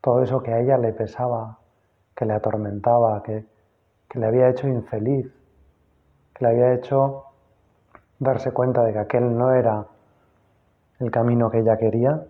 Todo 0.00 0.22
eso 0.22 0.42
que 0.42 0.54
a 0.54 0.60
ella 0.60 0.78
le 0.78 0.94
pesaba, 0.94 1.58
que 2.14 2.24
le 2.24 2.32
atormentaba, 2.32 3.22
que, 3.22 3.44
que 4.08 4.18
le 4.18 4.26
había 4.26 4.48
hecho 4.48 4.66
infeliz, 4.66 5.30
que 6.32 6.44
le 6.44 6.52
había 6.52 6.72
hecho 6.72 7.24
darse 8.18 8.50
cuenta 8.52 8.82
de 8.82 8.94
que 8.94 8.98
aquel 8.98 9.36
no 9.36 9.52
era 9.52 9.84
el 11.00 11.10
camino 11.10 11.50
que 11.50 11.58
ella 11.58 11.76
quería, 11.76 12.24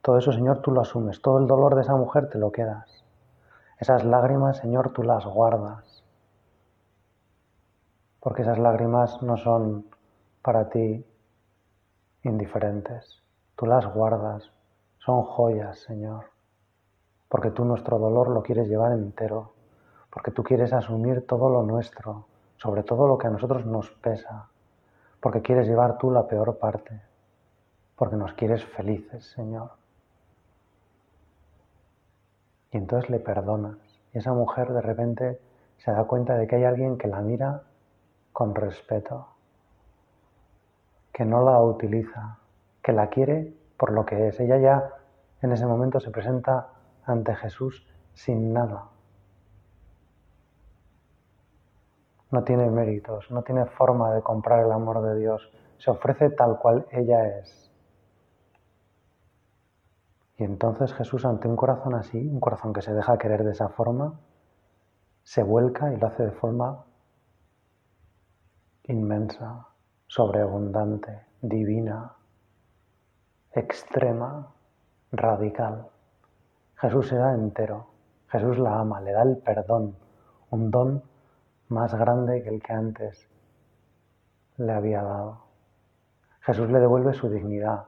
todo 0.00 0.16
eso, 0.16 0.32
Señor, 0.32 0.62
tú 0.62 0.70
lo 0.70 0.80
asumes, 0.80 1.20
todo 1.20 1.38
el 1.38 1.46
dolor 1.46 1.74
de 1.74 1.82
esa 1.82 1.94
mujer 1.94 2.30
te 2.30 2.38
lo 2.38 2.50
quedas. 2.50 3.05
Esas 3.78 4.04
lágrimas, 4.04 4.56
Señor, 4.56 4.92
tú 4.92 5.02
las 5.02 5.26
guardas. 5.26 6.02
Porque 8.20 8.42
esas 8.42 8.58
lágrimas 8.58 9.22
no 9.22 9.36
son 9.36 9.86
para 10.40 10.70
ti 10.70 11.04
indiferentes. 12.22 13.22
Tú 13.54 13.66
las 13.66 13.86
guardas. 13.86 14.50
Son 14.98 15.22
joyas, 15.22 15.78
Señor. 15.80 16.24
Porque 17.28 17.50
tú 17.50 17.64
nuestro 17.64 17.98
dolor 17.98 18.28
lo 18.28 18.42
quieres 18.42 18.66
llevar 18.66 18.92
entero. 18.92 19.52
Porque 20.10 20.30
tú 20.30 20.42
quieres 20.42 20.72
asumir 20.72 21.26
todo 21.26 21.50
lo 21.50 21.62
nuestro, 21.62 22.26
sobre 22.56 22.82
todo 22.82 23.06
lo 23.06 23.18
que 23.18 23.26
a 23.26 23.30
nosotros 23.30 23.66
nos 23.66 23.90
pesa. 23.90 24.48
Porque 25.20 25.42
quieres 25.42 25.68
llevar 25.68 25.98
tú 25.98 26.10
la 26.10 26.26
peor 26.26 26.56
parte. 26.56 27.02
Porque 27.94 28.16
nos 28.16 28.32
quieres 28.32 28.64
felices, 28.64 29.26
Señor. 29.32 29.70
Y 32.76 32.78
entonces 32.78 33.08
le 33.08 33.20
perdonas. 33.20 33.78
Y 34.12 34.18
esa 34.18 34.34
mujer 34.34 34.70
de 34.70 34.82
repente 34.82 35.40
se 35.78 35.90
da 35.92 36.04
cuenta 36.04 36.36
de 36.36 36.46
que 36.46 36.56
hay 36.56 36.64
alguien 36.64 36.98
que 36.98 37.08
la 37.08 37.22
mira 37.22 37.62
con 38.34 38.54
respeto, 38.54 39.28
que 41.10 41.24
no 41.24 41.42
la 41.42 41.58
utiliza, 41.62 42.36
que 42.82 42.92
la 42.92 43.08
quiere 43.08 43.54
por 43.78 43.92
lo 43.92 44.04
que 44.04 44.28
es. 44.28 44.38
Ella 44.40 44.58
ya 44.58 44.90
en 45.40 45.52
ese 45.52 45.64
momento 45.64 46.00
se 46.00 46.10
presenta 46.10 46.68
ante 47.06 47.34
Jesús 47.36 47.88
sin 48.12 48.52
nada. 48.52 48.88
No 52.30 52.44
tiene 52.44 52.68
méritos, 52.68 53.30
no 53.30 53.40
tiene 53.40 53.64
forma 53.64 54.12
de 54.12 54.20
comprar 54.20 54.62
el 54.62 54.70
amor 54.70 55.00
de 55.00 55.18
Dios. 55.18 55.50
Se 55.78 55.90
ofrece 55.90 56.28
tal 56.28 56.58
cual 56.58 56.86
ella 56.90 57.38
es. 57.38 57.70
Y 60.38 60.44
entonces 60.44 60.92
Jesús 60.92 61.24
ante 61.24 61.48
un 61.48 61.56
corazón 61.56 61.94
así, 61.94 62.18
un 62.28 62.40
corazón 62.40 62.72
que 62.72 62.82
se 62.82 62.92
deja 62.92 63.16
querer 63.16 63.44
de 63.44 63.52
esa 63.52 63.68
forma, 63.70 64.20
se 65.22 65.42
vuelca 65.42 65.92
y 65.92 65.96
lo 65.96 66.06
hace 66.06 66.24
de 66.24 66.32
forma 66.32 66.84
inmensa, 68.84 69.66
sobreabundante, 70.06 71.22
divina, 71.40 72.12
extrema, 73.52 74.52
radical. 75.10 75.88
Jesús 76.76 77.08
se 77.08 77.16
da 77.16 77.34
entero, 77.34 77.88
Jesús 78.28 78.58
la 78.58 78.78
ama, 78.78 79.00
le 79.00 79.12
da 79.12 79.22
el 79.22 79.38
perdón, 79.38 79.96
un 80.50 80.70
don 80.70 81.02
más 81.68 81.94
grande 81.94 82.42
que 82.42 82.50
el 82.50 82.62
que 82.62 82.72
antes 82.72 83.28
le 84.58 84.72
había 84.72 85.02
dado. 85.02 85.46
Jesús 86.40 86.70
le 86.70 86.78
devuelve 86.78 87.14
su 87.14 87.28
dignidad, 87.28 87.86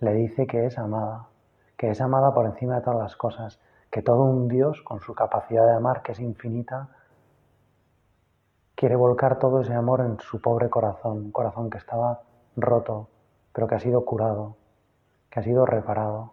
le 0.00 0.12
dice 0.12 0.46
que 0.46 0.66
es 0.66 0.78
amada, 0.78 1.28
que 1.76 1.90
es 1.90 2.00
amada 2.00 2.32
por 2.32 2.46
encima 2.46 2.76
de 2.76 2.80
todas 2.82 2.98
las 2.98 3.16
cosas, 3.16 3.60
que 3.90 4.02
todo 4.02 4.22
un 4.22 4.48
Dios, 4.48 4.82
con 4.82 5.00
su 5.00 5.14
capacidad 5.14 5.66
de 5.66 5.74
amar, 5.74 6.02
que 6.02 6.12
es 6.12 6.20
infinita, 6.20 6.88
quiere 8.74 8.96
volcar 8.96 9.38
todo 9.38 9.60
ese 9.60 9.74
amor 9.74 10.00
en 10.00 10.18
su 10.20 10.40
pobre 10.40 10.68
corazón, 10.68 11.18
un 11.18 11.32
corazón 11.32 11.70
que 11.70 11.78
estaba 11.78 12.22
roto, 12.56 13.08
pero 13.52 13.66
que 13.66 13.74
ha 13.74 13.80
sido 13.80 14.04
curado, 14.04 14.56
que 15.30 15.40
ha 15.40 15.42
sido 15.42 15.66
reparado. 15.66 16.32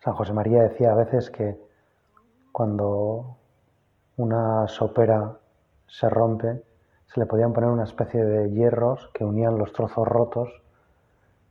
San 0.00 0.14
José 0.14 0.32
María 0.32 0.62
decía 0.62 0.92
a 0.92 0.94
veces 0.94 1.30
que 1.30 1.60
cuando 2.52 3.36
una 4.16 4.66
sopera 4.68 5.38
se 5.86 6.08
rompe, 6.08 6.62
se 7.06 7.20
le 7.20 7.26
podían 7.26 7.52
poner 7.52 7.70
una 7.70 7.84
especie 7.84 8.24
de 8.24 8.50
hierros 8.50 9.10
que 9.14 9.24
unían 9.24 9.58
los 9.58 9.72
trozos 9.72 10.06
rotos 10.06 10.62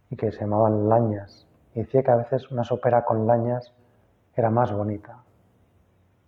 y 0.10 0.16
que 0.16 0.32
se 0.32 0.42
llamaban 0.42 0.90
lañas. 0.90 1.48
Y 1.74 1.82
decía 1.82 2.04
que 2.04 2.12
a 2.12 2.16
veces 2.16 2.52
una 2.52 2.64
sopera 2.64 3.06
con 3.06 3.28
lañas 3.28 3.74
era 4.36 4.50
más 4.50 4.72
bonita 4.72 5.24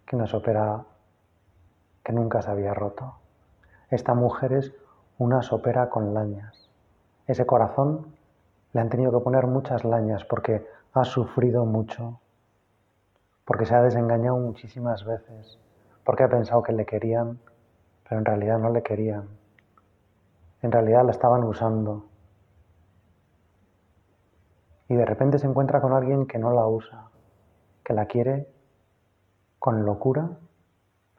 que 0.09 0.15
una 0.15 0.25
sopera 0.25 0.83
que 2.03 2.11
nunca 2.13 2.41
se 2.41 2.49
había 2.49 2.73
roto. 2.73 3.13
Esta 3.91 4.15
mujer 4.15 4.53
es 4.53 4.73
una 5.19 5.43
sopera 5.43 5.91
con 5.91 6.15
lañas. 6.15 6.71
Ese 7.27 7.45
corazón 7.45 8.15
le 8.73 8.81
han 8.81 8.89
tenido 8.89 9.11
que 9.11 9.23
poner 9.23 9.45
muchas 9.45 9.85
lañas 9.85 10.25
porque 10.25 10.65
ha 10.93 11.03
sufrido 11.03 11.63
mucho, 11.65 12.19
porque 13.45 13.67
se 13.67 13.75
ha 13.75 13.83
desengañado 13.83 14.37
muchísimas 14.37 15.05
veces, 15.05 15.59
porque 16.03 16.23
ha 16.23 16.29
pensado 16.29 16.63
que 16.63 16.73
le 16.73 16.87
querían, 16.87 17.39
pero 18.07 18.17
en 18.17 18.25
realidad 18.25 18.57
no 18.57 18.71
le 18.71 18.81
querían. 18.81 19.27
En 20.63 20.71
realidad 20.71 21.05
la 21.05 21.11
estaban 21.11 21.43
usando, 21.43 22.05
y 24.89 24.95
de 24.95 25.05
repente 25.05 25.37
se 25.37 25.45
encuentra 25.45 25.79
con 25.79 25.93
alguien 25.93 26.25
que 26.25 26.39
no 26.39 26.51
la 26.51 26.65
usa, 26.65 27.09
que 27.85 27.93
la 27.93 28.07
quiere 28.07 28.47
con 29.59 29.85
locura, 29.85 30.31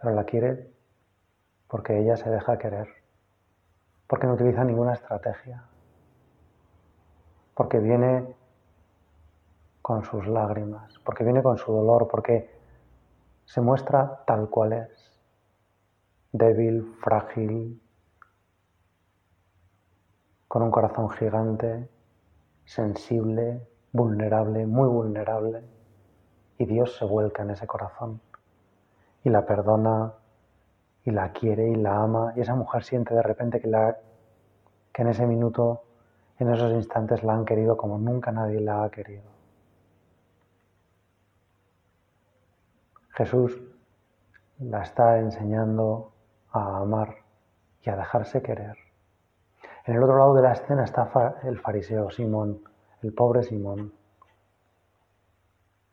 pero 0.01 0.15
la 0.15 0.25
quiere 0.25 0.71
porque 1.69 2.01
ella 2.01 2.17
se 2.17 2.29
deja 2.29 2.59
querer, 2.59 2.89
porque 4.09 4.27
no 4.27 4.35
utiliza 4.35 4.65
ninguna 4.65 4.95
estrategia, 4.95 5.63
porque 7.55 7.79
viene 7.79 8.35
con 9.83 10.03
sus 10.03 10.27
lágrimas, 10.27 10.99
porque 11.05 11.23
viene 11.23 11.43
con 11.43 11.57
su 11.57 11.73
dolor, 11.73 12.09
porque 12.11 12.51
se 13.45 13.61
muestra 13.61 14.25
tal 14.27 14.51
cual 14.51 14.73
es, 14.73 15.17
débil, 16.33 16.93
frágil, 17.01 17.81
con 20.49 20.63
un 20.63 20.73
corazón 20.73 21.09
gigante, 21.11 21.89
sensible, 22.65 23.67
vulnerable, 23.93 24.67
muy 24.67 24.89
vulnerable, 24.89 25.63
y 26.59 26.67
Dios 26.67 26.97
se 26.97 27.05
vuelca 27.05 27.43
en 27.43 27.51
ese 27.51 27.67
corazón 27.67 28.21
y 29.25 29.31
la 29.31 29.47
perdona 29.47 30.15
y 31.05 31.11
la 31.11 31.33
quiere 31.33 31.71
y 31.71 31.75
la 31.75 32.03
ama, 32.03 32.33
y 32.37 32.41
esa 32.41 32.55
mujer 32.55 32.85
siente 32.85 33.15
de 33.15 33.23
repente 33.23 33.61
que, 33.61 33.69
la, 33.69 33.97
que 34.93 35.03
en 35.03 35.09
ese 35.09 35.27
minuto, 35.27 35.83
en 36.39 36.53
esos 36.53 36.73
instantes 36.73 37.23
la 37.23 37.35
han 37.35 37.45
querido 37.45 37.77
como 37.77 37.99
nunca 37.99 38.33
nadie 38.33 38.61
la 38.61 38.85
ha 38.85 38.91
querido. 38.91 39.25
Jesús 43.13 43.61
la 44.59 44.83
está 44.83 45.19
enseñando 45.19 46.13
a 46.53 46.79
amar 46.79 47.17
y 47.83 47.91
a 47.91 47.97
dejarse 47.97 48.43
querer. 48.43 48.77
En 49.85 49.95
el 49.95 50.03
otro 50.03 50.19
lado 50.19 50.35
de 50.35 50.43
la 50.43 50.53
escena 50.53 50.85
está 50.85 51.39
el 51.43 51.59
fariseo 51.59 52.11
Simón, 52.11 52.63
el 53.03 53.15
pobre 53.15 53.43
Simón, 53.43 53.93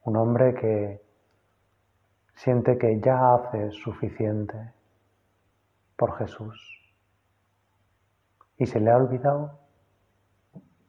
un 0.04 0.18
hombre 0.18 0.54
que 0.54 1.02
siente 2.36 2.78
que 2.78 3.00
ya 3.00 3.34
hace 3.34 3.72
suficiente 3.72 4.74
por 5.96 6.18
Jesús. 6.18 6.94
Y 8.58 8.66
se 8.66 8.80
le 8.80 8.92
ha 8.92 8.98
olvidado 8.98 9.60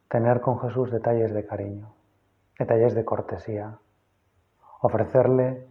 tener 0.09 0.41
con 0.41 0.61
Jesús 0.61 0.91
detalles 0.91 1.33
de 1.33 1.47
cariño, 1.47 1.95
detalles 2.59 2.95
de 2.95 3.05
cortesía, 3.05 3.79
ofrecerle 4.81 5.69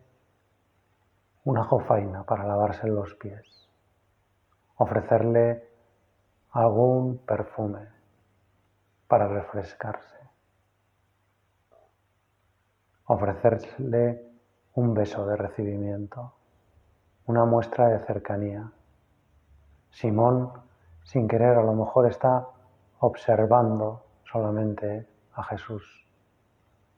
una 1.43 1.63
jofaina 1.63 2.23
para 2.23 2.45
lavarse 2.45 2.87
los 2.87 3.15
pies, 3.15 3.69
ofrecerle 4.75 5.66
algún 6.57 7.19
perfume 7.19 7.87
para 9.07 9.27
refrescarse, 9.27 10.17
ofrecerle 13.05 14.25
un 14.73 14.95
beso 14.95 15.27
de 15.27 15.35
recibimiento, 15.35 16.33
una 17.27 17.45
muestra 17.45 17.89
de 17.89 17.99
cercanía. 17.99 18.71
Simón, 19.91 20.51
sin 21.03 21.27
querer, 21.27 21.57
a 21.57 21.63
lo 21.63 21.73
mejor 21.73 22.07
está 22.07 22.47
observando 23.01 24.03
solamente 24.23 25.07
a 25.35 25.43
Jesús. 25.43 25.83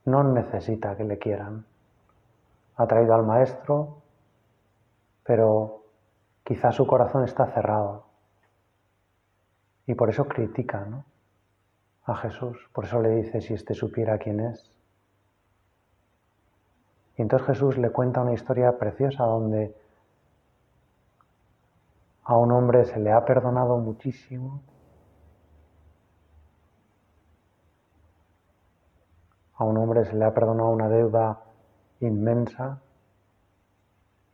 No 0.06 0.24
necesita 0.24 0.95
que 0.95 1.04
le 1.04 1.19
quieran. 1.19 1.65
Ha 2.78 2.88
traído 2.88 3.13
al 3.13 3.26
Maestro, 3.26 4.04
pero 5.24 5.84
quizá 6.45 6.72
su 6.72 6.88
corazón 6.88 7.26
está 7.26 7.45
cerrado. 7.48 8.09
Y 9.89 9.95
por 9.95 10.08
eso 10.12 10.25
critica 10.25 11.04
a 12.04 12.15
Jesús. 12.17 12.69
Por 12.73 12.86
eso 12.86 13.02
le 13.02 13.10
dice, 13.10 13.41
si 13.41 13.56
éste 13.56 13.73
supiera 13.73 14.19
quién 14.19 14.39
es. 14.39 14.71
Y 17.17 17.23
entonces 17.23 17.47
Jesús 17.47 17.75
le 17.80 17.89
cuenta 17.89 18.21
una 18.21 18.34
historia 18.34 18.78
preciosa 18.78 19.23
donde 19.23 19.75
a 22.23 22.38
un 22.38 22.52
hombre 22.52 22.86
se 22.86 22.99
le 22.99 23.12
ha 23.12 23.25
perdonado 23.25 23.80
muchísimo 23.80 24.62
A 29.56 29.63
un 29.63 29.75
hombre 29.78 30.06
se 30.06 30.15
le 30.15 30.23
ha 30.23 30.34
perdonado 30.34 30.69
una 30.69 30.88
deuda 30.88 31.41
inmensa 31.99 32.80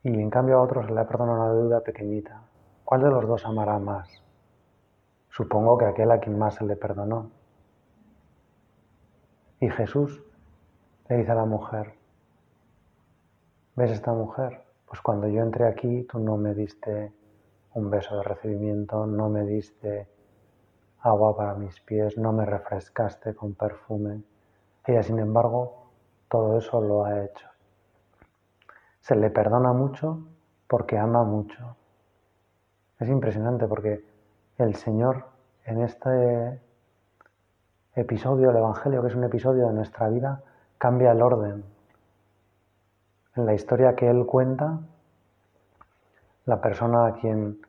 y 0.04 0.10
en 0.10 0.30
cambio 0.30 0.58
a 0.58 0.62
otro 0.62 0.86
se 0.86 0.92
le 0.92 1.00
ha 1.00 1.08
perdonado 1.08 1.44
una 1.44 1.52
deuda 1.54 1.80
pequeñita. 1.80 2.42
¿Cuál 2.84 3.02
de 3.02 3.10
los 3.10 3.26
dos 3.26 3.44
amará 3.46 3.78
más? 3.78 4.25
Supongo 5.36 5.76
que 5.76 5.84
aquel 5.84 6.10
a 6.10 6.18
quien 6.18 6.38
más 6.38 6.54
se 6.54 6.64
le 6.64 6.76
perdonó. 6.76 7.30
Y 9.60 9.68
Jesús 9.68 10.22
le 11.08 11.16
dice 11.18 11.32
a 11.32 11.34
la 11.34 11.44
mujer, 11.44 11.92
¿ves 13.74 13.90
esta 13.90 14.12
mujer? 14.12 14.64
Pues 14.86 15.02
cuando 15.02 15.28
yo 15.28 15.42
entré 15.42 15.66
aquí 15.66 16.04
tú 16.04 16.20
no 16.20 16.38
me 16.38 16.54
diste 16.54 17.12
un 17.74 17.90
beso 17.90 18.16
de 18.16 18.22
recibimiento, 18.22 19.06
no 19.06 19.28
me 19.28 19.44
diste 19.44 20.08
agua 21.00 21.36
para 21.36 21.54
mis 21.54 21.80
pies, 21.80 22.16
no 22.16 22.32
me 22.32 22.46
refrescaste 22.46 23.34
con 23.34 23.54
perfume 23.54 24.22
ella, 24.86 25.02
sin 25.02 25.18
embargo, 25.18 25.90
todo 26.28 26.58
eso 26.58 26.80
lo 26.80 27.04
ha 27.04 27.24
hecho. 27.24 27.48
Se 29.00 29.16
le 29.16 29.30
perdona 29.30 29.72
mucho 29.72 30.20
porque 30.68 30.96
ama 30.96 31.24
mucho. 31.24 31.76
Es 33.00 33.08
impresionante 33.08 33.66
porque 33.66 34.04
el 34.58 34.74
Señor 34.74 35.26
en 35.64 35.82
este 35.82 36.60
episodio 37.94 38.48
del 38.48 38.58
Evangelio, 38.58 39.02
que 39.02 39.08
es 39.08 39.14
un 39.14 39.24
episodio 39.24 39.66
de 39.66 39.74
nuestra 39.74 40.08
vida, 40.08 40.42
cambia 40.78 41.12
el 41.12 41.22
orden. 41.22 41.64
En 43.34 43.46
la 43.46 43.54
historia 43.54 43.94
que 43.94 44.08
Él 44.08 44.24
cuenta, 44.24 44.80
la 46.46 46.60
persona 46.60 47.06
a 47.06 47.14
quien 47.14 47.60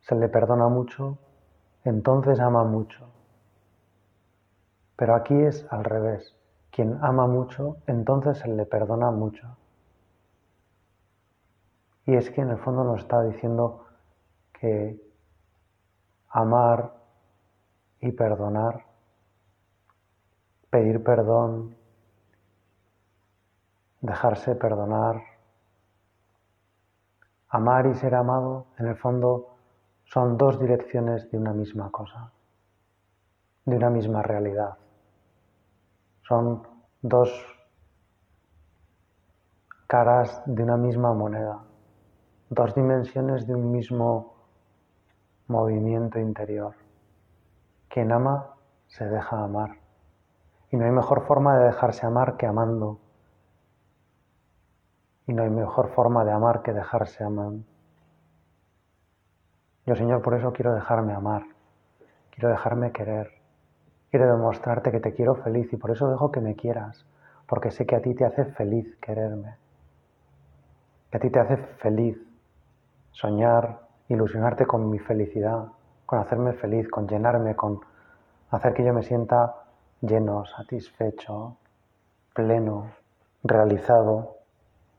se 0.00 0.14
le 0.14 0.28
perdona 0.28 0.68
mucho, 0.68 1.18
entonces 1.84 2.40
ama 2.40 2.64
mucho. 2.64 3.08
Pero 4.96 5.14
aquí 5.14 5.34
es 5.34 5.66
al 5.70 5.84
revés. 5.84 6.36
Quien 6.70 6.98
ama 7.02 7.26
mucho, 7.26 7.76
entonces 7.86 8.38
se 8.38 8.48
le 8.48 8.66
perdona 8.66 9.10
mucho. 9.10 9.56
Y 12.04 12.16
es 12.16 12.30
que 12.30 12.40
en 12.40 12.50
el 12.50 12.58
fondo 12.58 12.84
nos 12.84 13.00
está 13.00 13.22
diciendo 13.22 13.86
que 14.52 15.11
amar 16.32 16.94
y 18.00 18.10
perdonar, 18.12 18.86
pedir 20.70 21.04
perdón, 21.04 21.76
dejarse 24.00 24.54
perdonar, 24.54 25.22
amar 27.50 27.86
y 27.86 27.94
ser 27.94 28.14
amado, 28.14 28.66
en 28.78 28.86
el 28.86 28.96
fondo 28.96 29.56
son 30.04 30.38
dos 30.38 30.58
direcciones 30.58 31.30
de 31.30 31.38
una 31.38 31.52
misma 31.52 31.90
cosa, 31.90 32.32
de 33.66 33.76
una 33.76 33.90
misma 33.90 34.22
realidad. 34.22 34.78
Son 36.22 36.66
dos 37.02 37.30
caras 39.86 40.42
de 40.46 40.62
una 40.62 40.78
misma 40.78 41.12
moneda, 41.12 41.62
dos 42.48 42.74
dimensiones 42.74 43.46
de 43.46 43.54
un 43.54 43.70
mismo 43.70 44.31
movimiento 45.52 46.18
interior. 46.18 46.74
Quien 47.88 48.10
ama 48.10 48.54
se 48.88 49.04
deja 49.04 49.44
amar. 49.44 49.76
Y 50.70 50.76
no 50.76 50.84
hay 50.84 50.90
mejor 50.90 51.26
forma 51.26 51.58
de 51.58 51.66
dejarse 51.66 52.06
amar 52.06 52.36
que 52.36 52.46
amando. 52.46 52.98
Y 55.26 55.34
no 55.34 55.42
hay 55.42 55.50
mejor 55.50 55.90
forma 55.90 56.24
de 56.24 56.32
amar 56.32 56.62
que 56.62 56.72
dejarse 56.72 57.22
amar. 57.22 57.52
Yo, 59.86 59.94
Señor, 59.94 60.22
por 60.22 60.34
eso 60.34 60.52
quiero 60.52 60.74
dejarme 60.74 61.12
amar. 61.12 61.42
Quiero 62.30 62.48
dejarme 62.48 62.92
querer. 62.92 63.42
Quiero 64.12 64.30
demostrarte 64.30 64.90
que 64.90 65.00
te 65.00 65.14
quiero 65.14 65.34
feliz 65.36 65.72
y 65.72 65.76
por 65.78 65.90
eso 65.90 66.10
dejo 66.10 66.30
que 66.30 66.42
me 66.42 66.54
quieras, 66.54 67.06
porque 67.46 67.70
sé 67.70 67.86
que 67.86 67.96
a 67.96 68.02
ti 68.02 68.14
te 68.14 68.26
hace 68.26 68.44
feliz 68.44 68.94
quererme, 69.00 69.56
que 71.10 71.16
a 71.16 71.20
ti 71.20 71.30
te 71.30 71.40
hace 71.40 71.56
feliz 71.56 72.18
soñar, 73.12 73.81
ilusionarte 74.08 74.66
con 74.66 74.90
mi 74.90 74.98
felicidad, 74.98 75.68
con 76.06 76.18
hacerme 76.18 76.52
feliz, 76.52 76.88
con 76.88 77.06
llenarme, 77.06 77.56
con 77.56 77.80
hacer 78.50 78.74
que 78.74 78.84
yo 78.84 78.92
me 78.92 79.02
sienta 79.02 79.54
lleno, 80.00 80.44
satisfecho, 80.44 81.56
pleno, 82.34 82.90
realizado, 83.42 84.36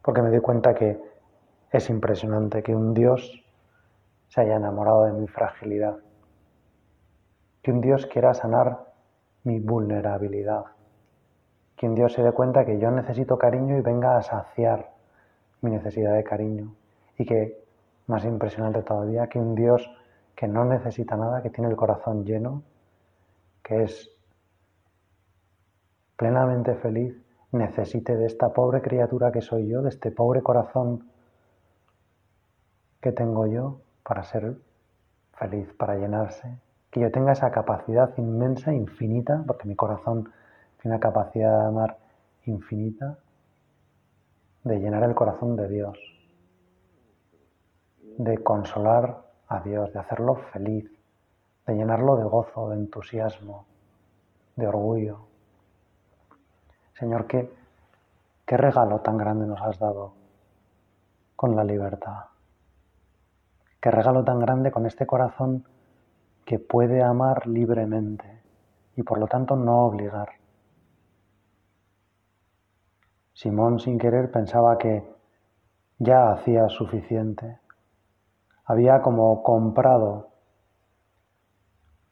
porque 0.02 0.22
me 0.22 0.30
doy 0.30 0.42
cuenta 0.42 0.74
que 0.74 1.00
es 1.72 1.90
impresionante 1.90 2.64
que 2.64 2.76
un 2.76 2.94
Dios 2.94 3.44
se 4.28 4.42
haya 4.42 4.56
enamorado 4.56 5.06
de 5.06 5.14
mi 5.14 5.28
fragilidad, 5.28 5.98
que 7.62 7.72
un 7.72 7.82
Dios 7.82 8.06
quiera 8.08 8.34
sanar 8.34 8.94
mi 9.44 9.60
vulnerabilidad. 9.60 10.66
Que 11.76 11.88
un 11.88 11.96
Dios 11.96 12.14
se 12.14 12.24
dé 12.24 12.32
cuenta 12.32 12.66
que 12.66 12.80
yo 12.80 12.92
necesito 12.92 13.38
cariño 13.38 13.78
y 13.78 13.82
venga 13.82 14.18
a 14.18 14.22
saciar 14.22 14.92
mi 15.62 15.72
necesidad 15.72 16.14
de 16.14 16.24
cariño. 16.24 16.76
Y 17.18 17.26
que, 17.26 17.63
más 18.08 18.26
impresionante 18.26 18.82
todavía, 18.82 19.28
que 19.28 19.40
un 19.40 19.56
Dios 19.56 19.90
que 20.36 20.48
no 20.48 20.66
necesita 20.66 21.16
nada, 21.16 21.42
que 21.42 21.50
tiene 21.50 21.70
el 21.70 21.76
corazón 21.76 22.26
lleno, 22.26 22.64
que 23.62 23.84
es 23.84 24.10
plenamente 26.18 26.76
feliz, 26.76 27.16
necesite 27.52 28.16
de 28.16 28.26
esta 28.26 28.50
pobre 28.52 28.82
criatura 28.82 29.32
que 29.32 29.42
soy 29.42 29.68
yo, 29.68 29.82
de 29.82 29.90
este 29.90 30.12
pobre 30.12 30.42
corazón 30.42 31.08
que 33.00 33.12
tengo 33.12 33.46
yo 33.48 33.80
para 34.04 34.24
ser 34.24 34.56
feliz, 35.34 35.72
para 35.74 35.96
llenarse, 35.96 36.58
que 36.90 37.02
yo 37.02 37.12
tenga 37.12 37.34
esa 37.34 37.52
capacidad 37.52 38.12
inmensa, 38.18 38.74
infinita, 38.74 39.44
porque 39.46 39.68
mi 39.68 39.76
corazón 39.76 40.32
tiene 40.82 40.96
una 40.96 41.00
capacidad 41.00 41.60
de 41.62 41.68
amar 41.68 41.98
infinita, 42.46 43.18
de 44.64 44.80
llenar 44.80 45.04
el 45.04 45.16
corazón 45.16 45.56
de 45.56 45.68
Dios, 45.68 45.98
de 48.18 48.44
consolar 48.44 49.24
a 49.48 49.60
Dios, 49.62 49.94
de 49.94 50.00
hacerlo 50.00 50.36
feliz, 50.52 50.90
de 51.66 51.76
llenarlo 51.76 52.16
de 52.16 52.24
gozo, 52.24 52.70
de 52.70 52.76
entusiasmo, 52.76 53.66
de 54.56 54.68
orgullo. 54.68 55.28
Señor, 56.94 57.28
¿qué, 57.28 57.52
qué 58.46 58.58
regalo 58.58 59.02
tan 59.02 59.18
grande 59.18 59.46
nos 59.46 59.62
has 59.62 59.80
dado 59.80 60.14
con 61.36 61.56
la 61.56 61.64
libertad? 61.64 62.26
¿Qué 63.80 63.92
regalo 63.92 64.24
tan 64.24 64.40
grande 64.40 64.72
con 64.72 64.86
este 64.86 65.06
corazón 65.06 65.66
que 66.46 66.60
puede 66.60 67.02
amar 67.02 67.48
libremente 67.48 68.42
y 68.96 69.04
por 69.04 69.18
lo 69.18 69.28
tanto 69.28 69.56
no 69.56 69.86
obligar. 69.86 70.30
Simón 73.34 73.80
sin 73.80 73.98
querer 73.98 74.32
pensaba 74.32 74.78
que 74.78 75.04
ya 75.98 76.32
hacía 76.32 76.70
suficiente. 76.70 77.60
Había 78.66 79.02
como 79.02 79.44
comprado 79.44 80.30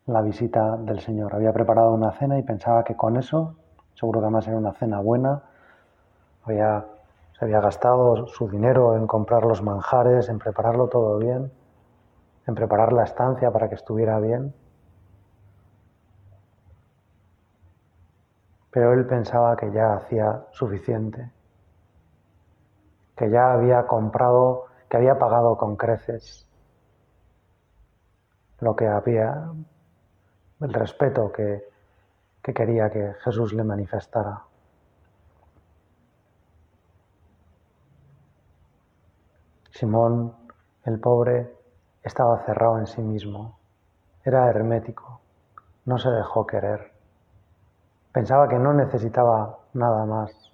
la 0.05 0.21
visita 0.21 0.77
del 0.77 0.99
Señor. 0.99 1.33
Había 1.35 1.53
preparado 1.53 1.93
una 1.93 2.11
cena 2.11 2.37
y 2.37 2.43
pensaba 2.43 2.83
que 2.83 2.95
con 2.95 3.17
eso, 3.17 3.55
seguro 3.93 4.19
que 4.19 4.25
además 4.25 4.47
era 4.47 4.57
una 4.57 4.73
cena 4.73 4.99
buena, 4.99 5.43
había, 6.43 6.85
se 7.37 7.45
había 7.45 7.61
gastado 7.61 8.27
su 8.27 8.49
dinero 8.49 8.95
en 8.97 9.07
comprar 9.07 9.45
los 9.45 9.61
manjares, 9.61 10.27
en 10.29 10.39
prepararlo 10.39 10.87
todo 10.87 11.17
bien 11.17 11.51
en 12.47 12.55
preparar 12.55 12.93
la 12.93 13.03
estancia 13.03 13.51
para 13.51 13.69
que 13.69 13.75
estuviera 13.75 14.19
bien. 14.19 14.53
Pero 18.71 18.93
él 18.93 19.05
pensaba 19.05 19.55
que 19.55 19.71
ya 19.71 19.95
hacía 19.95 20.45
suficiente, 20.51 21.29
que 23.15 23.29
ya 23.29 23.51
había 23.53 23.85
comprado, 23.85 24.65
que 24.91 24.97
había 24.97 25.17
pagado 25.17 25.56
con 25.56 25.77
creces 25.77 26.45
lo 28.60 28.75
que 28.75 28.86
había, 28.86 29.49
el 30.60 30.73
respeto 30.73 31.32
que, 31.32 31.63
que 32.43 32.54
quería 32.54 32.89
que 32.89 33.13
Jesús 33.23 33.54
le 33.54 33.63
manifestara. 33.63 34.43
Simón, 39.69 40.36
el 40.84 40.99
pobre, 40.99 41.56
estaba 42.04 42.43
cerrado 42.43 42.77
en 42.77 42.86
sí 42.86 43.01
mismo, 43.01 43.58
era 44.25 44.49
hermético, 44.49 45.21
no 45.86 45.97
se 45.99 46.10
dejó 46.10 46.45
querer. 46.45 46.91
Pensaba 48.12 48.49
que 48.49 48.60
no 48.60 48.73
necesitaba 48.73 49.58
nada 49.73 50.06
más. 50.06 50.51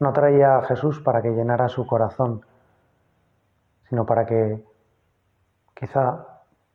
No 0.00 0.14
traía 0.14 0.56
a 0.56 0.62
Jesús 0.62 1.00
para 1.00 1.20
que 1.20 1.32
llenara 1.32 1.68
su 1.68 1.86
corazón, 1.86 2.42
sino 3.88 4.04
para 4.06 4.26
que 4.26 4.64
quizá 5.74 6.26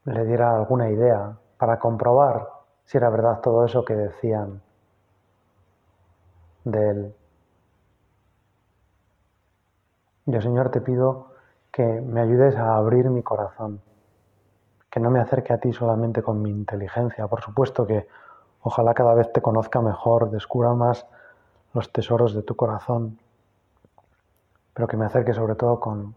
le 0.06 0.26
diera 0.26 0.56
alguna 0.56 0.90
idea, 0.90 1.38
para 1.58 1.80
comprobar 1.80 2.48
si 2.86 2.98
era 2.98 3.10
verdad 3.10 3.42
todo 3.42 3.66
eso 3.66 3.86
que 3.86 3.96
decían 3.96 4.62
de 6.64 6.90
él. 6.90 7.16
Yo, 10.26 10.42
Señor, 10.42 10.70
te 10.70 10.82
pido 10.82 11.32
que 11.72 11.84
me 11.84 12.22
ayudes 12.22 12.56
a 12.56 12.76
abrir 12.76 13.10
mi 13.10 13.24
corazón, 13.24 13.82
que 14.90 15.00
no 15.00 15.10
me 15.10 15.20
acerque 15.20 15.54
a 15.54 15.60
ti 15.60 15.74
solamente 15.74 16.22
con 16.22 16.42
mi 16.42 16.50
inteligencia. 16.50 17.28
Por 17.28 17.42
supuesto 17.42 17.88
que 17.88 18.08
ojalá 18.62 18.94
cada 18.94 19.14
vez 19.14 19.32
te 19.32 19.42
conozca 19.42 19.82
mejor, 19.82 20.30
descubra 20.30 20.74
más 20.74 21.06
los 21.74 21.92
tesoros 21.92 22.34
de 22.34 22.44
tu 22.44 22.56
corazón, 22.56 23.20
pero 24.74 24.88
que 24.88 24.98
me 24.98 25.06
acerque 25.06 25.34
sobre 25.34 25.56
todo 25.56 25.80
con, 25.80 26.16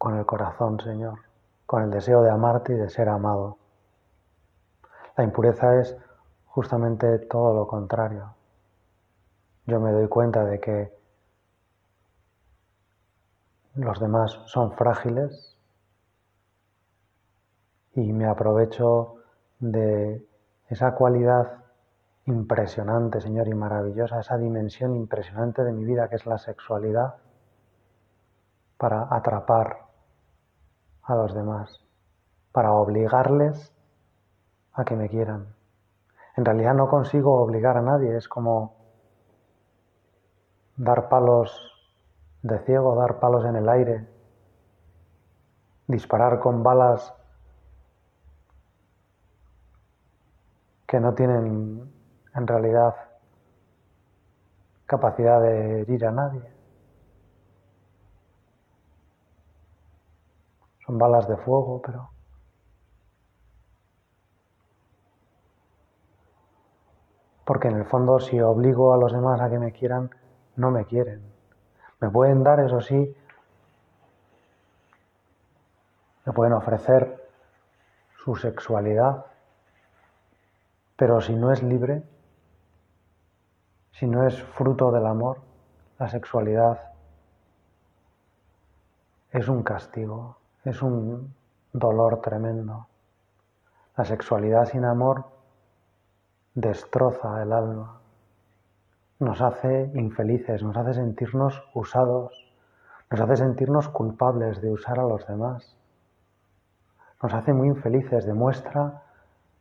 con 0.00 0.16
el 0.16 0.24
corazón, 0.24 0.80
Señor, 0.80 1.18
con 1.66 1.82
el 1.82 1.90
deseo 1.90 2.22
de 2.22 2.30
amarte 2.30 2.72
y 2.72 2.76
de 2.76 2.88
ser 2.88 3.10
amado. 3.10 3.58
La 5.14 5.24
impureza 5.24 5.78
es 5.78 5.94
justamente 6.46 7.18
todo 7.18 7.52
lo 7.52 7.66
contrario. 7.66 8.34
Yo 9.66 9.78
me 9.78 9.92
doy 9.92 10.08
cuenta 10.08 10.42
de 10.46 10.58
que 10.58 10.90
los 13.74 14.00
demás 14.00 14.40
son 14.46 14.72
frágiles 14.72 15.58
y 17.92 18.10
me 18.14 18.26
aprovecho 18.26 19.16
de 19.58 20.26
esa 20.70 20.94
cualidad 20.94 21.62
impresionante, 22.24 23.20
Señor, 23.20 23.48
y 23.48 23.54
maravillosa, 23.54 24.20
esa 24.20 24.38
dimensión 24.38 24.96
impresionante 24.96 25.62
de 25.62 25.72
mi 25.74 25.84
vida 25.84 26.08
que 26.08 26.16
es 26.16 26.24
la 26.24 26.38
sexualidad, 26.38 27.16
para 28.78 29.06
atrapar 29.14 29.89
a 31.10 31.16
los 31.16 31.34
demás, 31.34 31.80
para 32.52 32.72
obligarles 32.72 33.72
a 34.72 34.84
que 34.84 34.96
me 34.96 35.08
quieran. 35.08 35.54
En 36.36 36.44
realidad 36.44 36.74
no 36.74 36.88
consigo 36.88 37.42
obligar 37.42 37.76
a 37.76 37.82
nadie, 37.82 38.16
es 38.16 38.28
como 38.28 38.76
dar 40.76 41.08
palos 41.08 41.50
de 42.42 42.58
ciego, 42.60 42.94
dar 42.94 43.18
palos 43.18 43.44
en 43.44 43.56
el 43.56 43.68
aire, 43.68 44.08
disparar 45.86 46.38
con 46.38 46.62
balas 46.62 47.12
que 50.86 51.00
no 51.00 51.14
tienen 51.14 51.92
en 52.34 52.46
realidad 52.46 52.94
capacidad 54.86 55.40
de 55.40 55.82
herir 55.82 56.06
a 56.06 56.12
nadie. 56.12 56.59
Balas 60.98 61.28
de 61.28 61.36
fuego, 61.36 61.80
pero... 61.82 62.10
Porque 67.44 67.68
en 67.68 67.76
el 67.76 67.84
fondo 67.84 68.20
si 68.20 68.40
obligo 68.40 68.94
a 68.94 68.98
los 68.98 69.12
demás 69.12 69.40
a 69.40 69.50
que 69.50 69.58
me 69.58 69.72
quieran, 69.72 70.10
no 70.56 70.70
me 70.70 70.84
quieren. 70.84 71.22
Me 72.00 72.08
pueden 72.08 72.42
dar, 72.42 72.60
eso 72.60 72.80
sí, 72.80 73.16
me 76.24 76.32
pueden 76.32 76.52
ofrecer 76.52 77.28
su 78.22 78.36
sexualidad, 78.36 79.26
pero 80.96 81.20
si 81.20 81.34
no 81.34 81.50
es 81.52 81.62
libre, 81.62 82.02
si 83.92 84.06
no 84.06 84.26
es 84.26 84.42
fruto 84.42 84.92
del 84.92 85.06
amor, 85.06 85.40
la 85.98 86.08
sexualidad 86.08 86.92
es 89.30 89.48
un 89.48 89.62
castigo, 89.62 90.39
es 90.64 90.82
un 90.82 91.34
dolor 91.72 92.20
tremendo. 92.20 92.86
La 93.96 94.04
sexualidad 94.04 94.66
sin 94.66 94.84
amor 94.84 95.24
destroza 96.54 97.42
el 97.42 97.52
alma 97.52 98.00
nos 99.20 99.42
hace 99.42 99.90
infelices, 99.94 100.62
nos 100.62 100.76
hace 100.78 100.94
sentirnos 100.94 101.62
usados, 101.74 102.32
nos 103.10 103.20
hace 103.20 103.36
sentirnos 103.36 103.88
culpables 103.90 104.62
de 104.62 104.72
usar 104.72 104.98
a 104.98 105.04
los 105.04 105.26
demás, 105.26 105.76
nos 107.22 107.34
hace 107.34 107.52
muy 107.52 107.68
infelices, 107.68 108.24
demuestra 108.24 109.02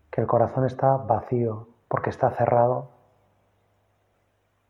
que 0.09 0.21
el 0.21 0.27
corazón 0.27 0.65
está 0.65 0.95
vacío 0.95 1.67
porque 1.89 2.09
está 2.09 2.31
cerrado. 2.31 2.89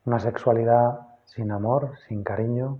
Una 0.05 0.19
sexualidad 0.19 1.01
sin 1.25 1.51
amor, 1.51 1.91
sin 2.07 2.23
cariño, 2.23 2.79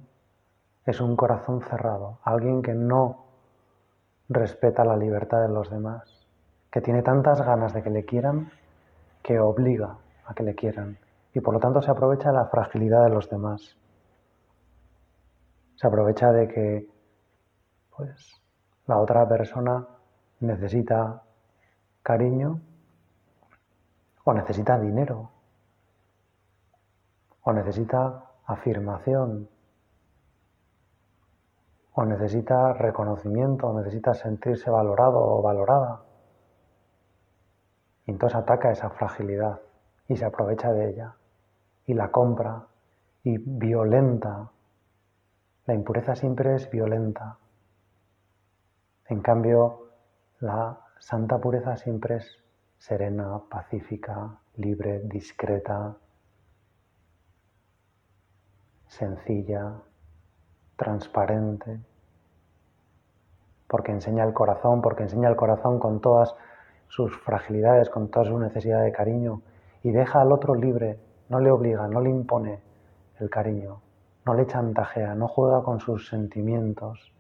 es 0.88 1.02
un 1.02 1.16
corazón 1.16 1.62
cerrado, 1.62 2.18
alguien 2.24 2.64
que 2.64 2.74
no 2.74 3.26
respeta 4.30 4.86
la 4.86 4.96
libertad 4.96 5.42
de 5.42 5.50
los 5.50 5.70
demás, 5.70 6.28
que 6.72 6.82
tiene 6.82 7.02
tantas 7.02 7.42
ganas 7.42 7.74
de 7.74 7.82
que 7.82 7.90
le 7.90 8.06
quieran 8.06 8.52
que 9.24 9.40
obliga 9.40 9.98
a 10.26 10.34
que 10.34 10.44
le 10.44 10.56
quieran 10.56 10.98
y 11.34 11.40
por 11.42 11.54
lo 11.54 11.60
tanto 11.60 11.82
se 11.82 11.92
aprovecha 11.92 12.30
de 12.30 12.36
la 12.36 12.46
fragilidad 12.46 13.04
de 13.04 13.10
los 13.10 13.30
demás. 13.30 13.76
Se 15.76 15.88
aprovecha 15.88 16.32
de 16.32 16.48
que 16.48 16.88
pues, 17.96 18.42
la 18.88 18.98
otra 18.98 19.28
persona 19.28 19.86
necesita 20.40 21.22
cariño 22.04 22.60
o 24.24 24.34
necesita 24.34 24.80
dinero 24.80 25.30
o 27.42 27.54
necesita 27.54 28.24
afirmación 28.46 29.50
o 32.00 32.06
necesita 32.06 32.72
reconocimiento 32.72 33.68
o 33.68 33.78
necesita 33.78 34.14
sentirse 34.14 34.70
valorado 34.70 35.20
o 35.20 35.42
valorada. 35.42 36.00
Y 38.06 38.12
entonces 38.12 38.38
ataca 38.38 38.72
esa 38.72 38.90
fragilidad 38.90 39.60
y 40.08 40.16
se 40.16 40.24
aprovecha 40.24 40.72
de 40.72 40.92
ella 40.92 41.16
y 41.86 41.94
la 41.94 42.10
compra 42.10 42.68
y 43.24 43.38
violenta. 43.38 44.50
La 45.66 45.74
impureza 45.74 46.16
siempre 46.16 46.56
es 46.56 46.72
violenta. 46.72 47.38
En 49.10 49.20
cambio, 49.20 49.90
la 50.40 50.80
santa 51.00 51.38
pureza 51.38 51.76
siempre 51.76 52.16
es 52.16 52.38
serena, 52.78 53.42
pacífica, 53.50 54.40
libre, 54.56 55.02
discreta, 55.02 55.98
sencilla, 58.88 59.74
transparente, 60.78 61.89
porque 63.70 63.92
enseña 63.92 64.24
el 64.24 64.34
corazón, 64.34 64.82
porque 64.82 65.04
enseña 65.04 65.30
el 65.30 65.36
corazón 65.36 65.80
con 65.80 66.02
todas 66.02 66.36
sus 66.88 67.16
fragilidades, 67.22 67.90
con 67.90 68.10
toda 68.10 68.26
su 68.26 68.38
necesidad 68.40 68.82
de 68.82 68.92
cariño, 68.92 69.44
y 69.84 69.92
deja 69.92 70.22
al 70.22 70.32
otro 70.32 70.56
libre, 70.56 71.00
no 71.30 71.40
le 71.40 71.52
obliga, 71.52 71.88
no 71.88 72.02
le 72.02 72.10
impone 72.10 72.60
el 73.20 73.30
cariño, 73.30 73.80
no 74.26 74.34
le 74.34 74.48
chantajea, 74.48 75.14
no 75.14 75.28
juega 75.28 75.62
con 75.62 75.80
sus 75.80 76.10
sentimientos, 76.10 77.14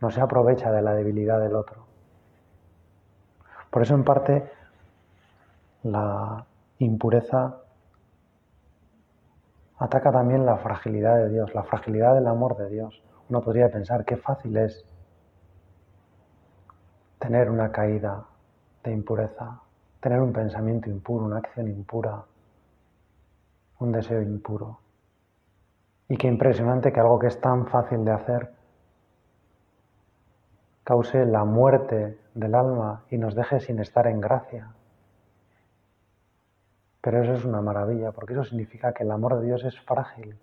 no 0.00 0.10
se 0.10 0.20
aprovecha 0.20 0.70
de 0.70 0.82
la 0.82 0.94
debilidad 0.94 1.40
del 1.40 1.56
otro. 1.56 1.84
Por 3.70 3.82
eso 3.82 3.94
en 3.94 4.04
parte 4.04 4.48
la 5.82 6.46
impureza 6.78 7.56
ataca 9.78 10.12
también 10.12 10.46
la 10.46 10.58
fragilidad 10.58 11.16
de 11.16 11.28
Dios, 11.28 11.54
la 11.56 11.64
fragilidad 11.64 12.14
del 12.14 12.28
amor 12.28 12.56
de 12.56 12.70
Dios. 12.70 13.02
Uno 13.28 13.40
podría 13.40 13.68
pensar 13.68 14.04
qué 14.04 14.16
fácil 14.16 14.56
es 14.56 14.84
tener 17.20 17.50
una 17.50 17.70
caída 17.70 18.24
de 18.82 18.92
impureza, 18.92 19.60
tener 20.00 20.20
un 20.20 20.32
pensamiento 20.32 20.88
impuro, 20.88 21.26
una 21.26 21.36
acción 21.38 21.68
impura, 21.68 22.24
un 23.78 23.92
deseo 23.92 24.22
impuro. 24.22 24.80
Y 26.08 26.16
qué 26.16 26.26
impresionante 26.26 26.90
que 26.90 26.98
algo 26.98 27.18
que 27.18 27.28
es 27.28 27.40
tan 27.40 27.66
fácil 27.66 28.04
de 28.04 28.10
hacer 28.10 28.50
cause 30.82 31.26
la 31.26 31.44
muerte 31.44 32.18
del 32.34 32.54
alma 32.54 33.04
y 33.10 33.18
nos 33.18 33.34
deje 33.34 33.60
sin 33.60 33.78
estar 33.78 34.06
en 34.06 34.20
gracia. 34.20 34.72
Pero 37.02 37.22
eso 37.22 37.34
es 37.34 37.44
una 37.44 37.60
maravilla, 37.60 38.12
porque 38.12 38.32
eso 38.32 38.44
significa 38.44 38.92
que 38.92 39.04
el 39.04 39.10
amor 39.10 39.38
de 39.38 39.46
Dios 39.46 39.64
es 39.64 39.78
frágil, 39.80 40.36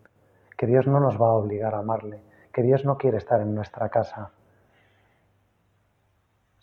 que 0.55 0.67
Dios 0.67 0.87
no 0.87 0.99
nos 0.99 1.19
va 1.19 1.27
a 1.27 1.33
obligar 1.33 1.73
a 1.73 1.79
amarle, 1.79 2.21
que 2.53 2.61
Dios 2.61 2.85
no 2.85 2.97
quiere 2.97 3.17
estar 3.17 3.41
en 3.41 3.53
nuestra 3.53 3.89
casa 3.89 4.31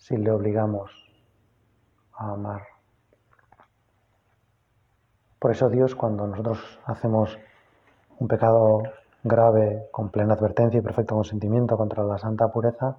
si 0.04 0.18
le 0.18 0.30
obligamos 0.30 0.90
a 2.12 2.32
amar. 2.32 2.60
Por 5.38 5.50
eso 5.50 5.70
Dios, 5.70 5.94
cuando 5.94 6.26
nosotros 6.26 6.78
hacemos 6.84 7.38
un 8.18 8.28
pecado 8.28 8.82
grave 9.22 9.88
con 9.90 10.10
plena 10.10 10.34
advertencia 10.34 10.78
y 10.78 10.82
perfecto 10.82 11.14
consentimiento 11.14 11.78
contra 11.78 12.04
la 12.04 12.18
santa 12.18 12.48
pureza, 12.48 12.98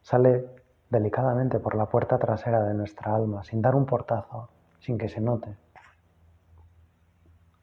sale 0.00 0.44
delicadamente 0.90 1.60
por 1.60 1.76
la 1.76 1.86
puerta 1.86 2.18
trasera 2.18 2.64
de 2.64 2.74
nuestra 2.74 3.14
alma, 3.14 3.44
sin 3.44 3.62
dar 3.62 3.76
un 3.76 3.86
portazo, 3.86 4.48
sin 4.80 4.98
que 4.98 5.08
se 5.08 5.20
note, 5.20 5.56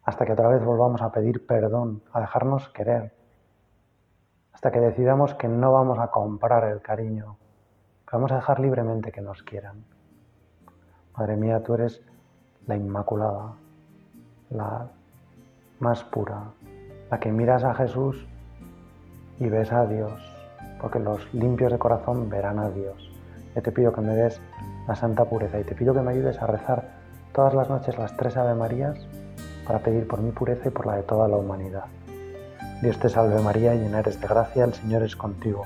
hasta 0.04 0.26
que 0.26 0.32
otra 0.32 0.48
vez 0.48 0.64
volvamos 0.64 1.02
a 1.02 1.12
pedir 1.12 1.46
perdón, 1.46 2.04
a 2.14 2.22
dejarnos 2.22 2.70
querer, 2.70 3.14
hasta 4.54 4.72
que 4.72 4.80
decidamos 4.80 5.36
que 5.36 5.50
no 5.50 5.74
vamos 5.74 6.00
a 6.00 6.08
comprar 6.08 6.64
el 6.64 6.82
cariño, 6.82 7.36
vamos 8.12 8.32
a 8.32 8.36
dejar 8.36 8.60
libremente 8.60 9.12
que 9.12 9.22
nos 9.22 9.44
quieran. 9.44 9.84
Madre 11.18 11.36
mía, 11.38 11.62
tú 11.62 11.76
eres 11.76 12.02
la 12.66 12.76
Inmaculada, 12.76 13.54
la 14.50 14.88
más 15.80 16.04
pura, 16.04 16.44
la 17.10 17.20
que 17.20 17.32
miras 17.32 17.64
a 17.64 17.74
Jesús 17.74 18.26
y 19.40 19.50
ves 19.50 19.72
a 19.72 19.86
Dios, 19.86 20.12
porque 20.82 21.00
los 21.00 21.34
limpios 21.34 21.72
de 21.72 21.80
corazón 21.80 22.30
verán 22.30 22.60
a 22.60 22.70
Dios. 22.70 23.12
Yo 23.56 23.62
te 23.62 23.72
pido 23.72 23.94
que 23.94 24.02
me 24.02 24.14
des 24.14 24.40
la 24.88 24.96
santa 24.96 25.26
pureza 25.26 25.60
y 25.60 25.64
te 25.64 25.76
pido 25.76 25.94
que 25.94 26.02
me 26.02 26.12
ayudes 26.12 26.42
a 26.42 26.48
rezar 26.48 26.90
todas 27.34 27.54
las 27.54 27.70
noches 27.70 27.98
las 27.98 28.16
tres 28.18 28.38
Ave 28.38 28.56
Marías 28.56 28.98
para 29.66 29.80
pedir 29.80 30.08
por 30.08 30.20
mi 30.20 30.32
pureza 30.32 30.68
y 30.68 30.72
por 30.72 30.86
la 30.86 30.96
de 30.96 31.04
toda 31.04 31.28
la 31.28 31.38
humanidad. 31.38 31.86
Dios 32.82 32.98
te 32.98 33.10
salve 33.10 33.42
María, 33.42 33.76
llena 33.76 34.00
eres 34.00 34.20
de 34.20 34.28
gracia, 34.28 34.64
el 34.64 34.74
Señor 34.74 35.04
es 35.04 35.16
contigo. 35.16 35.66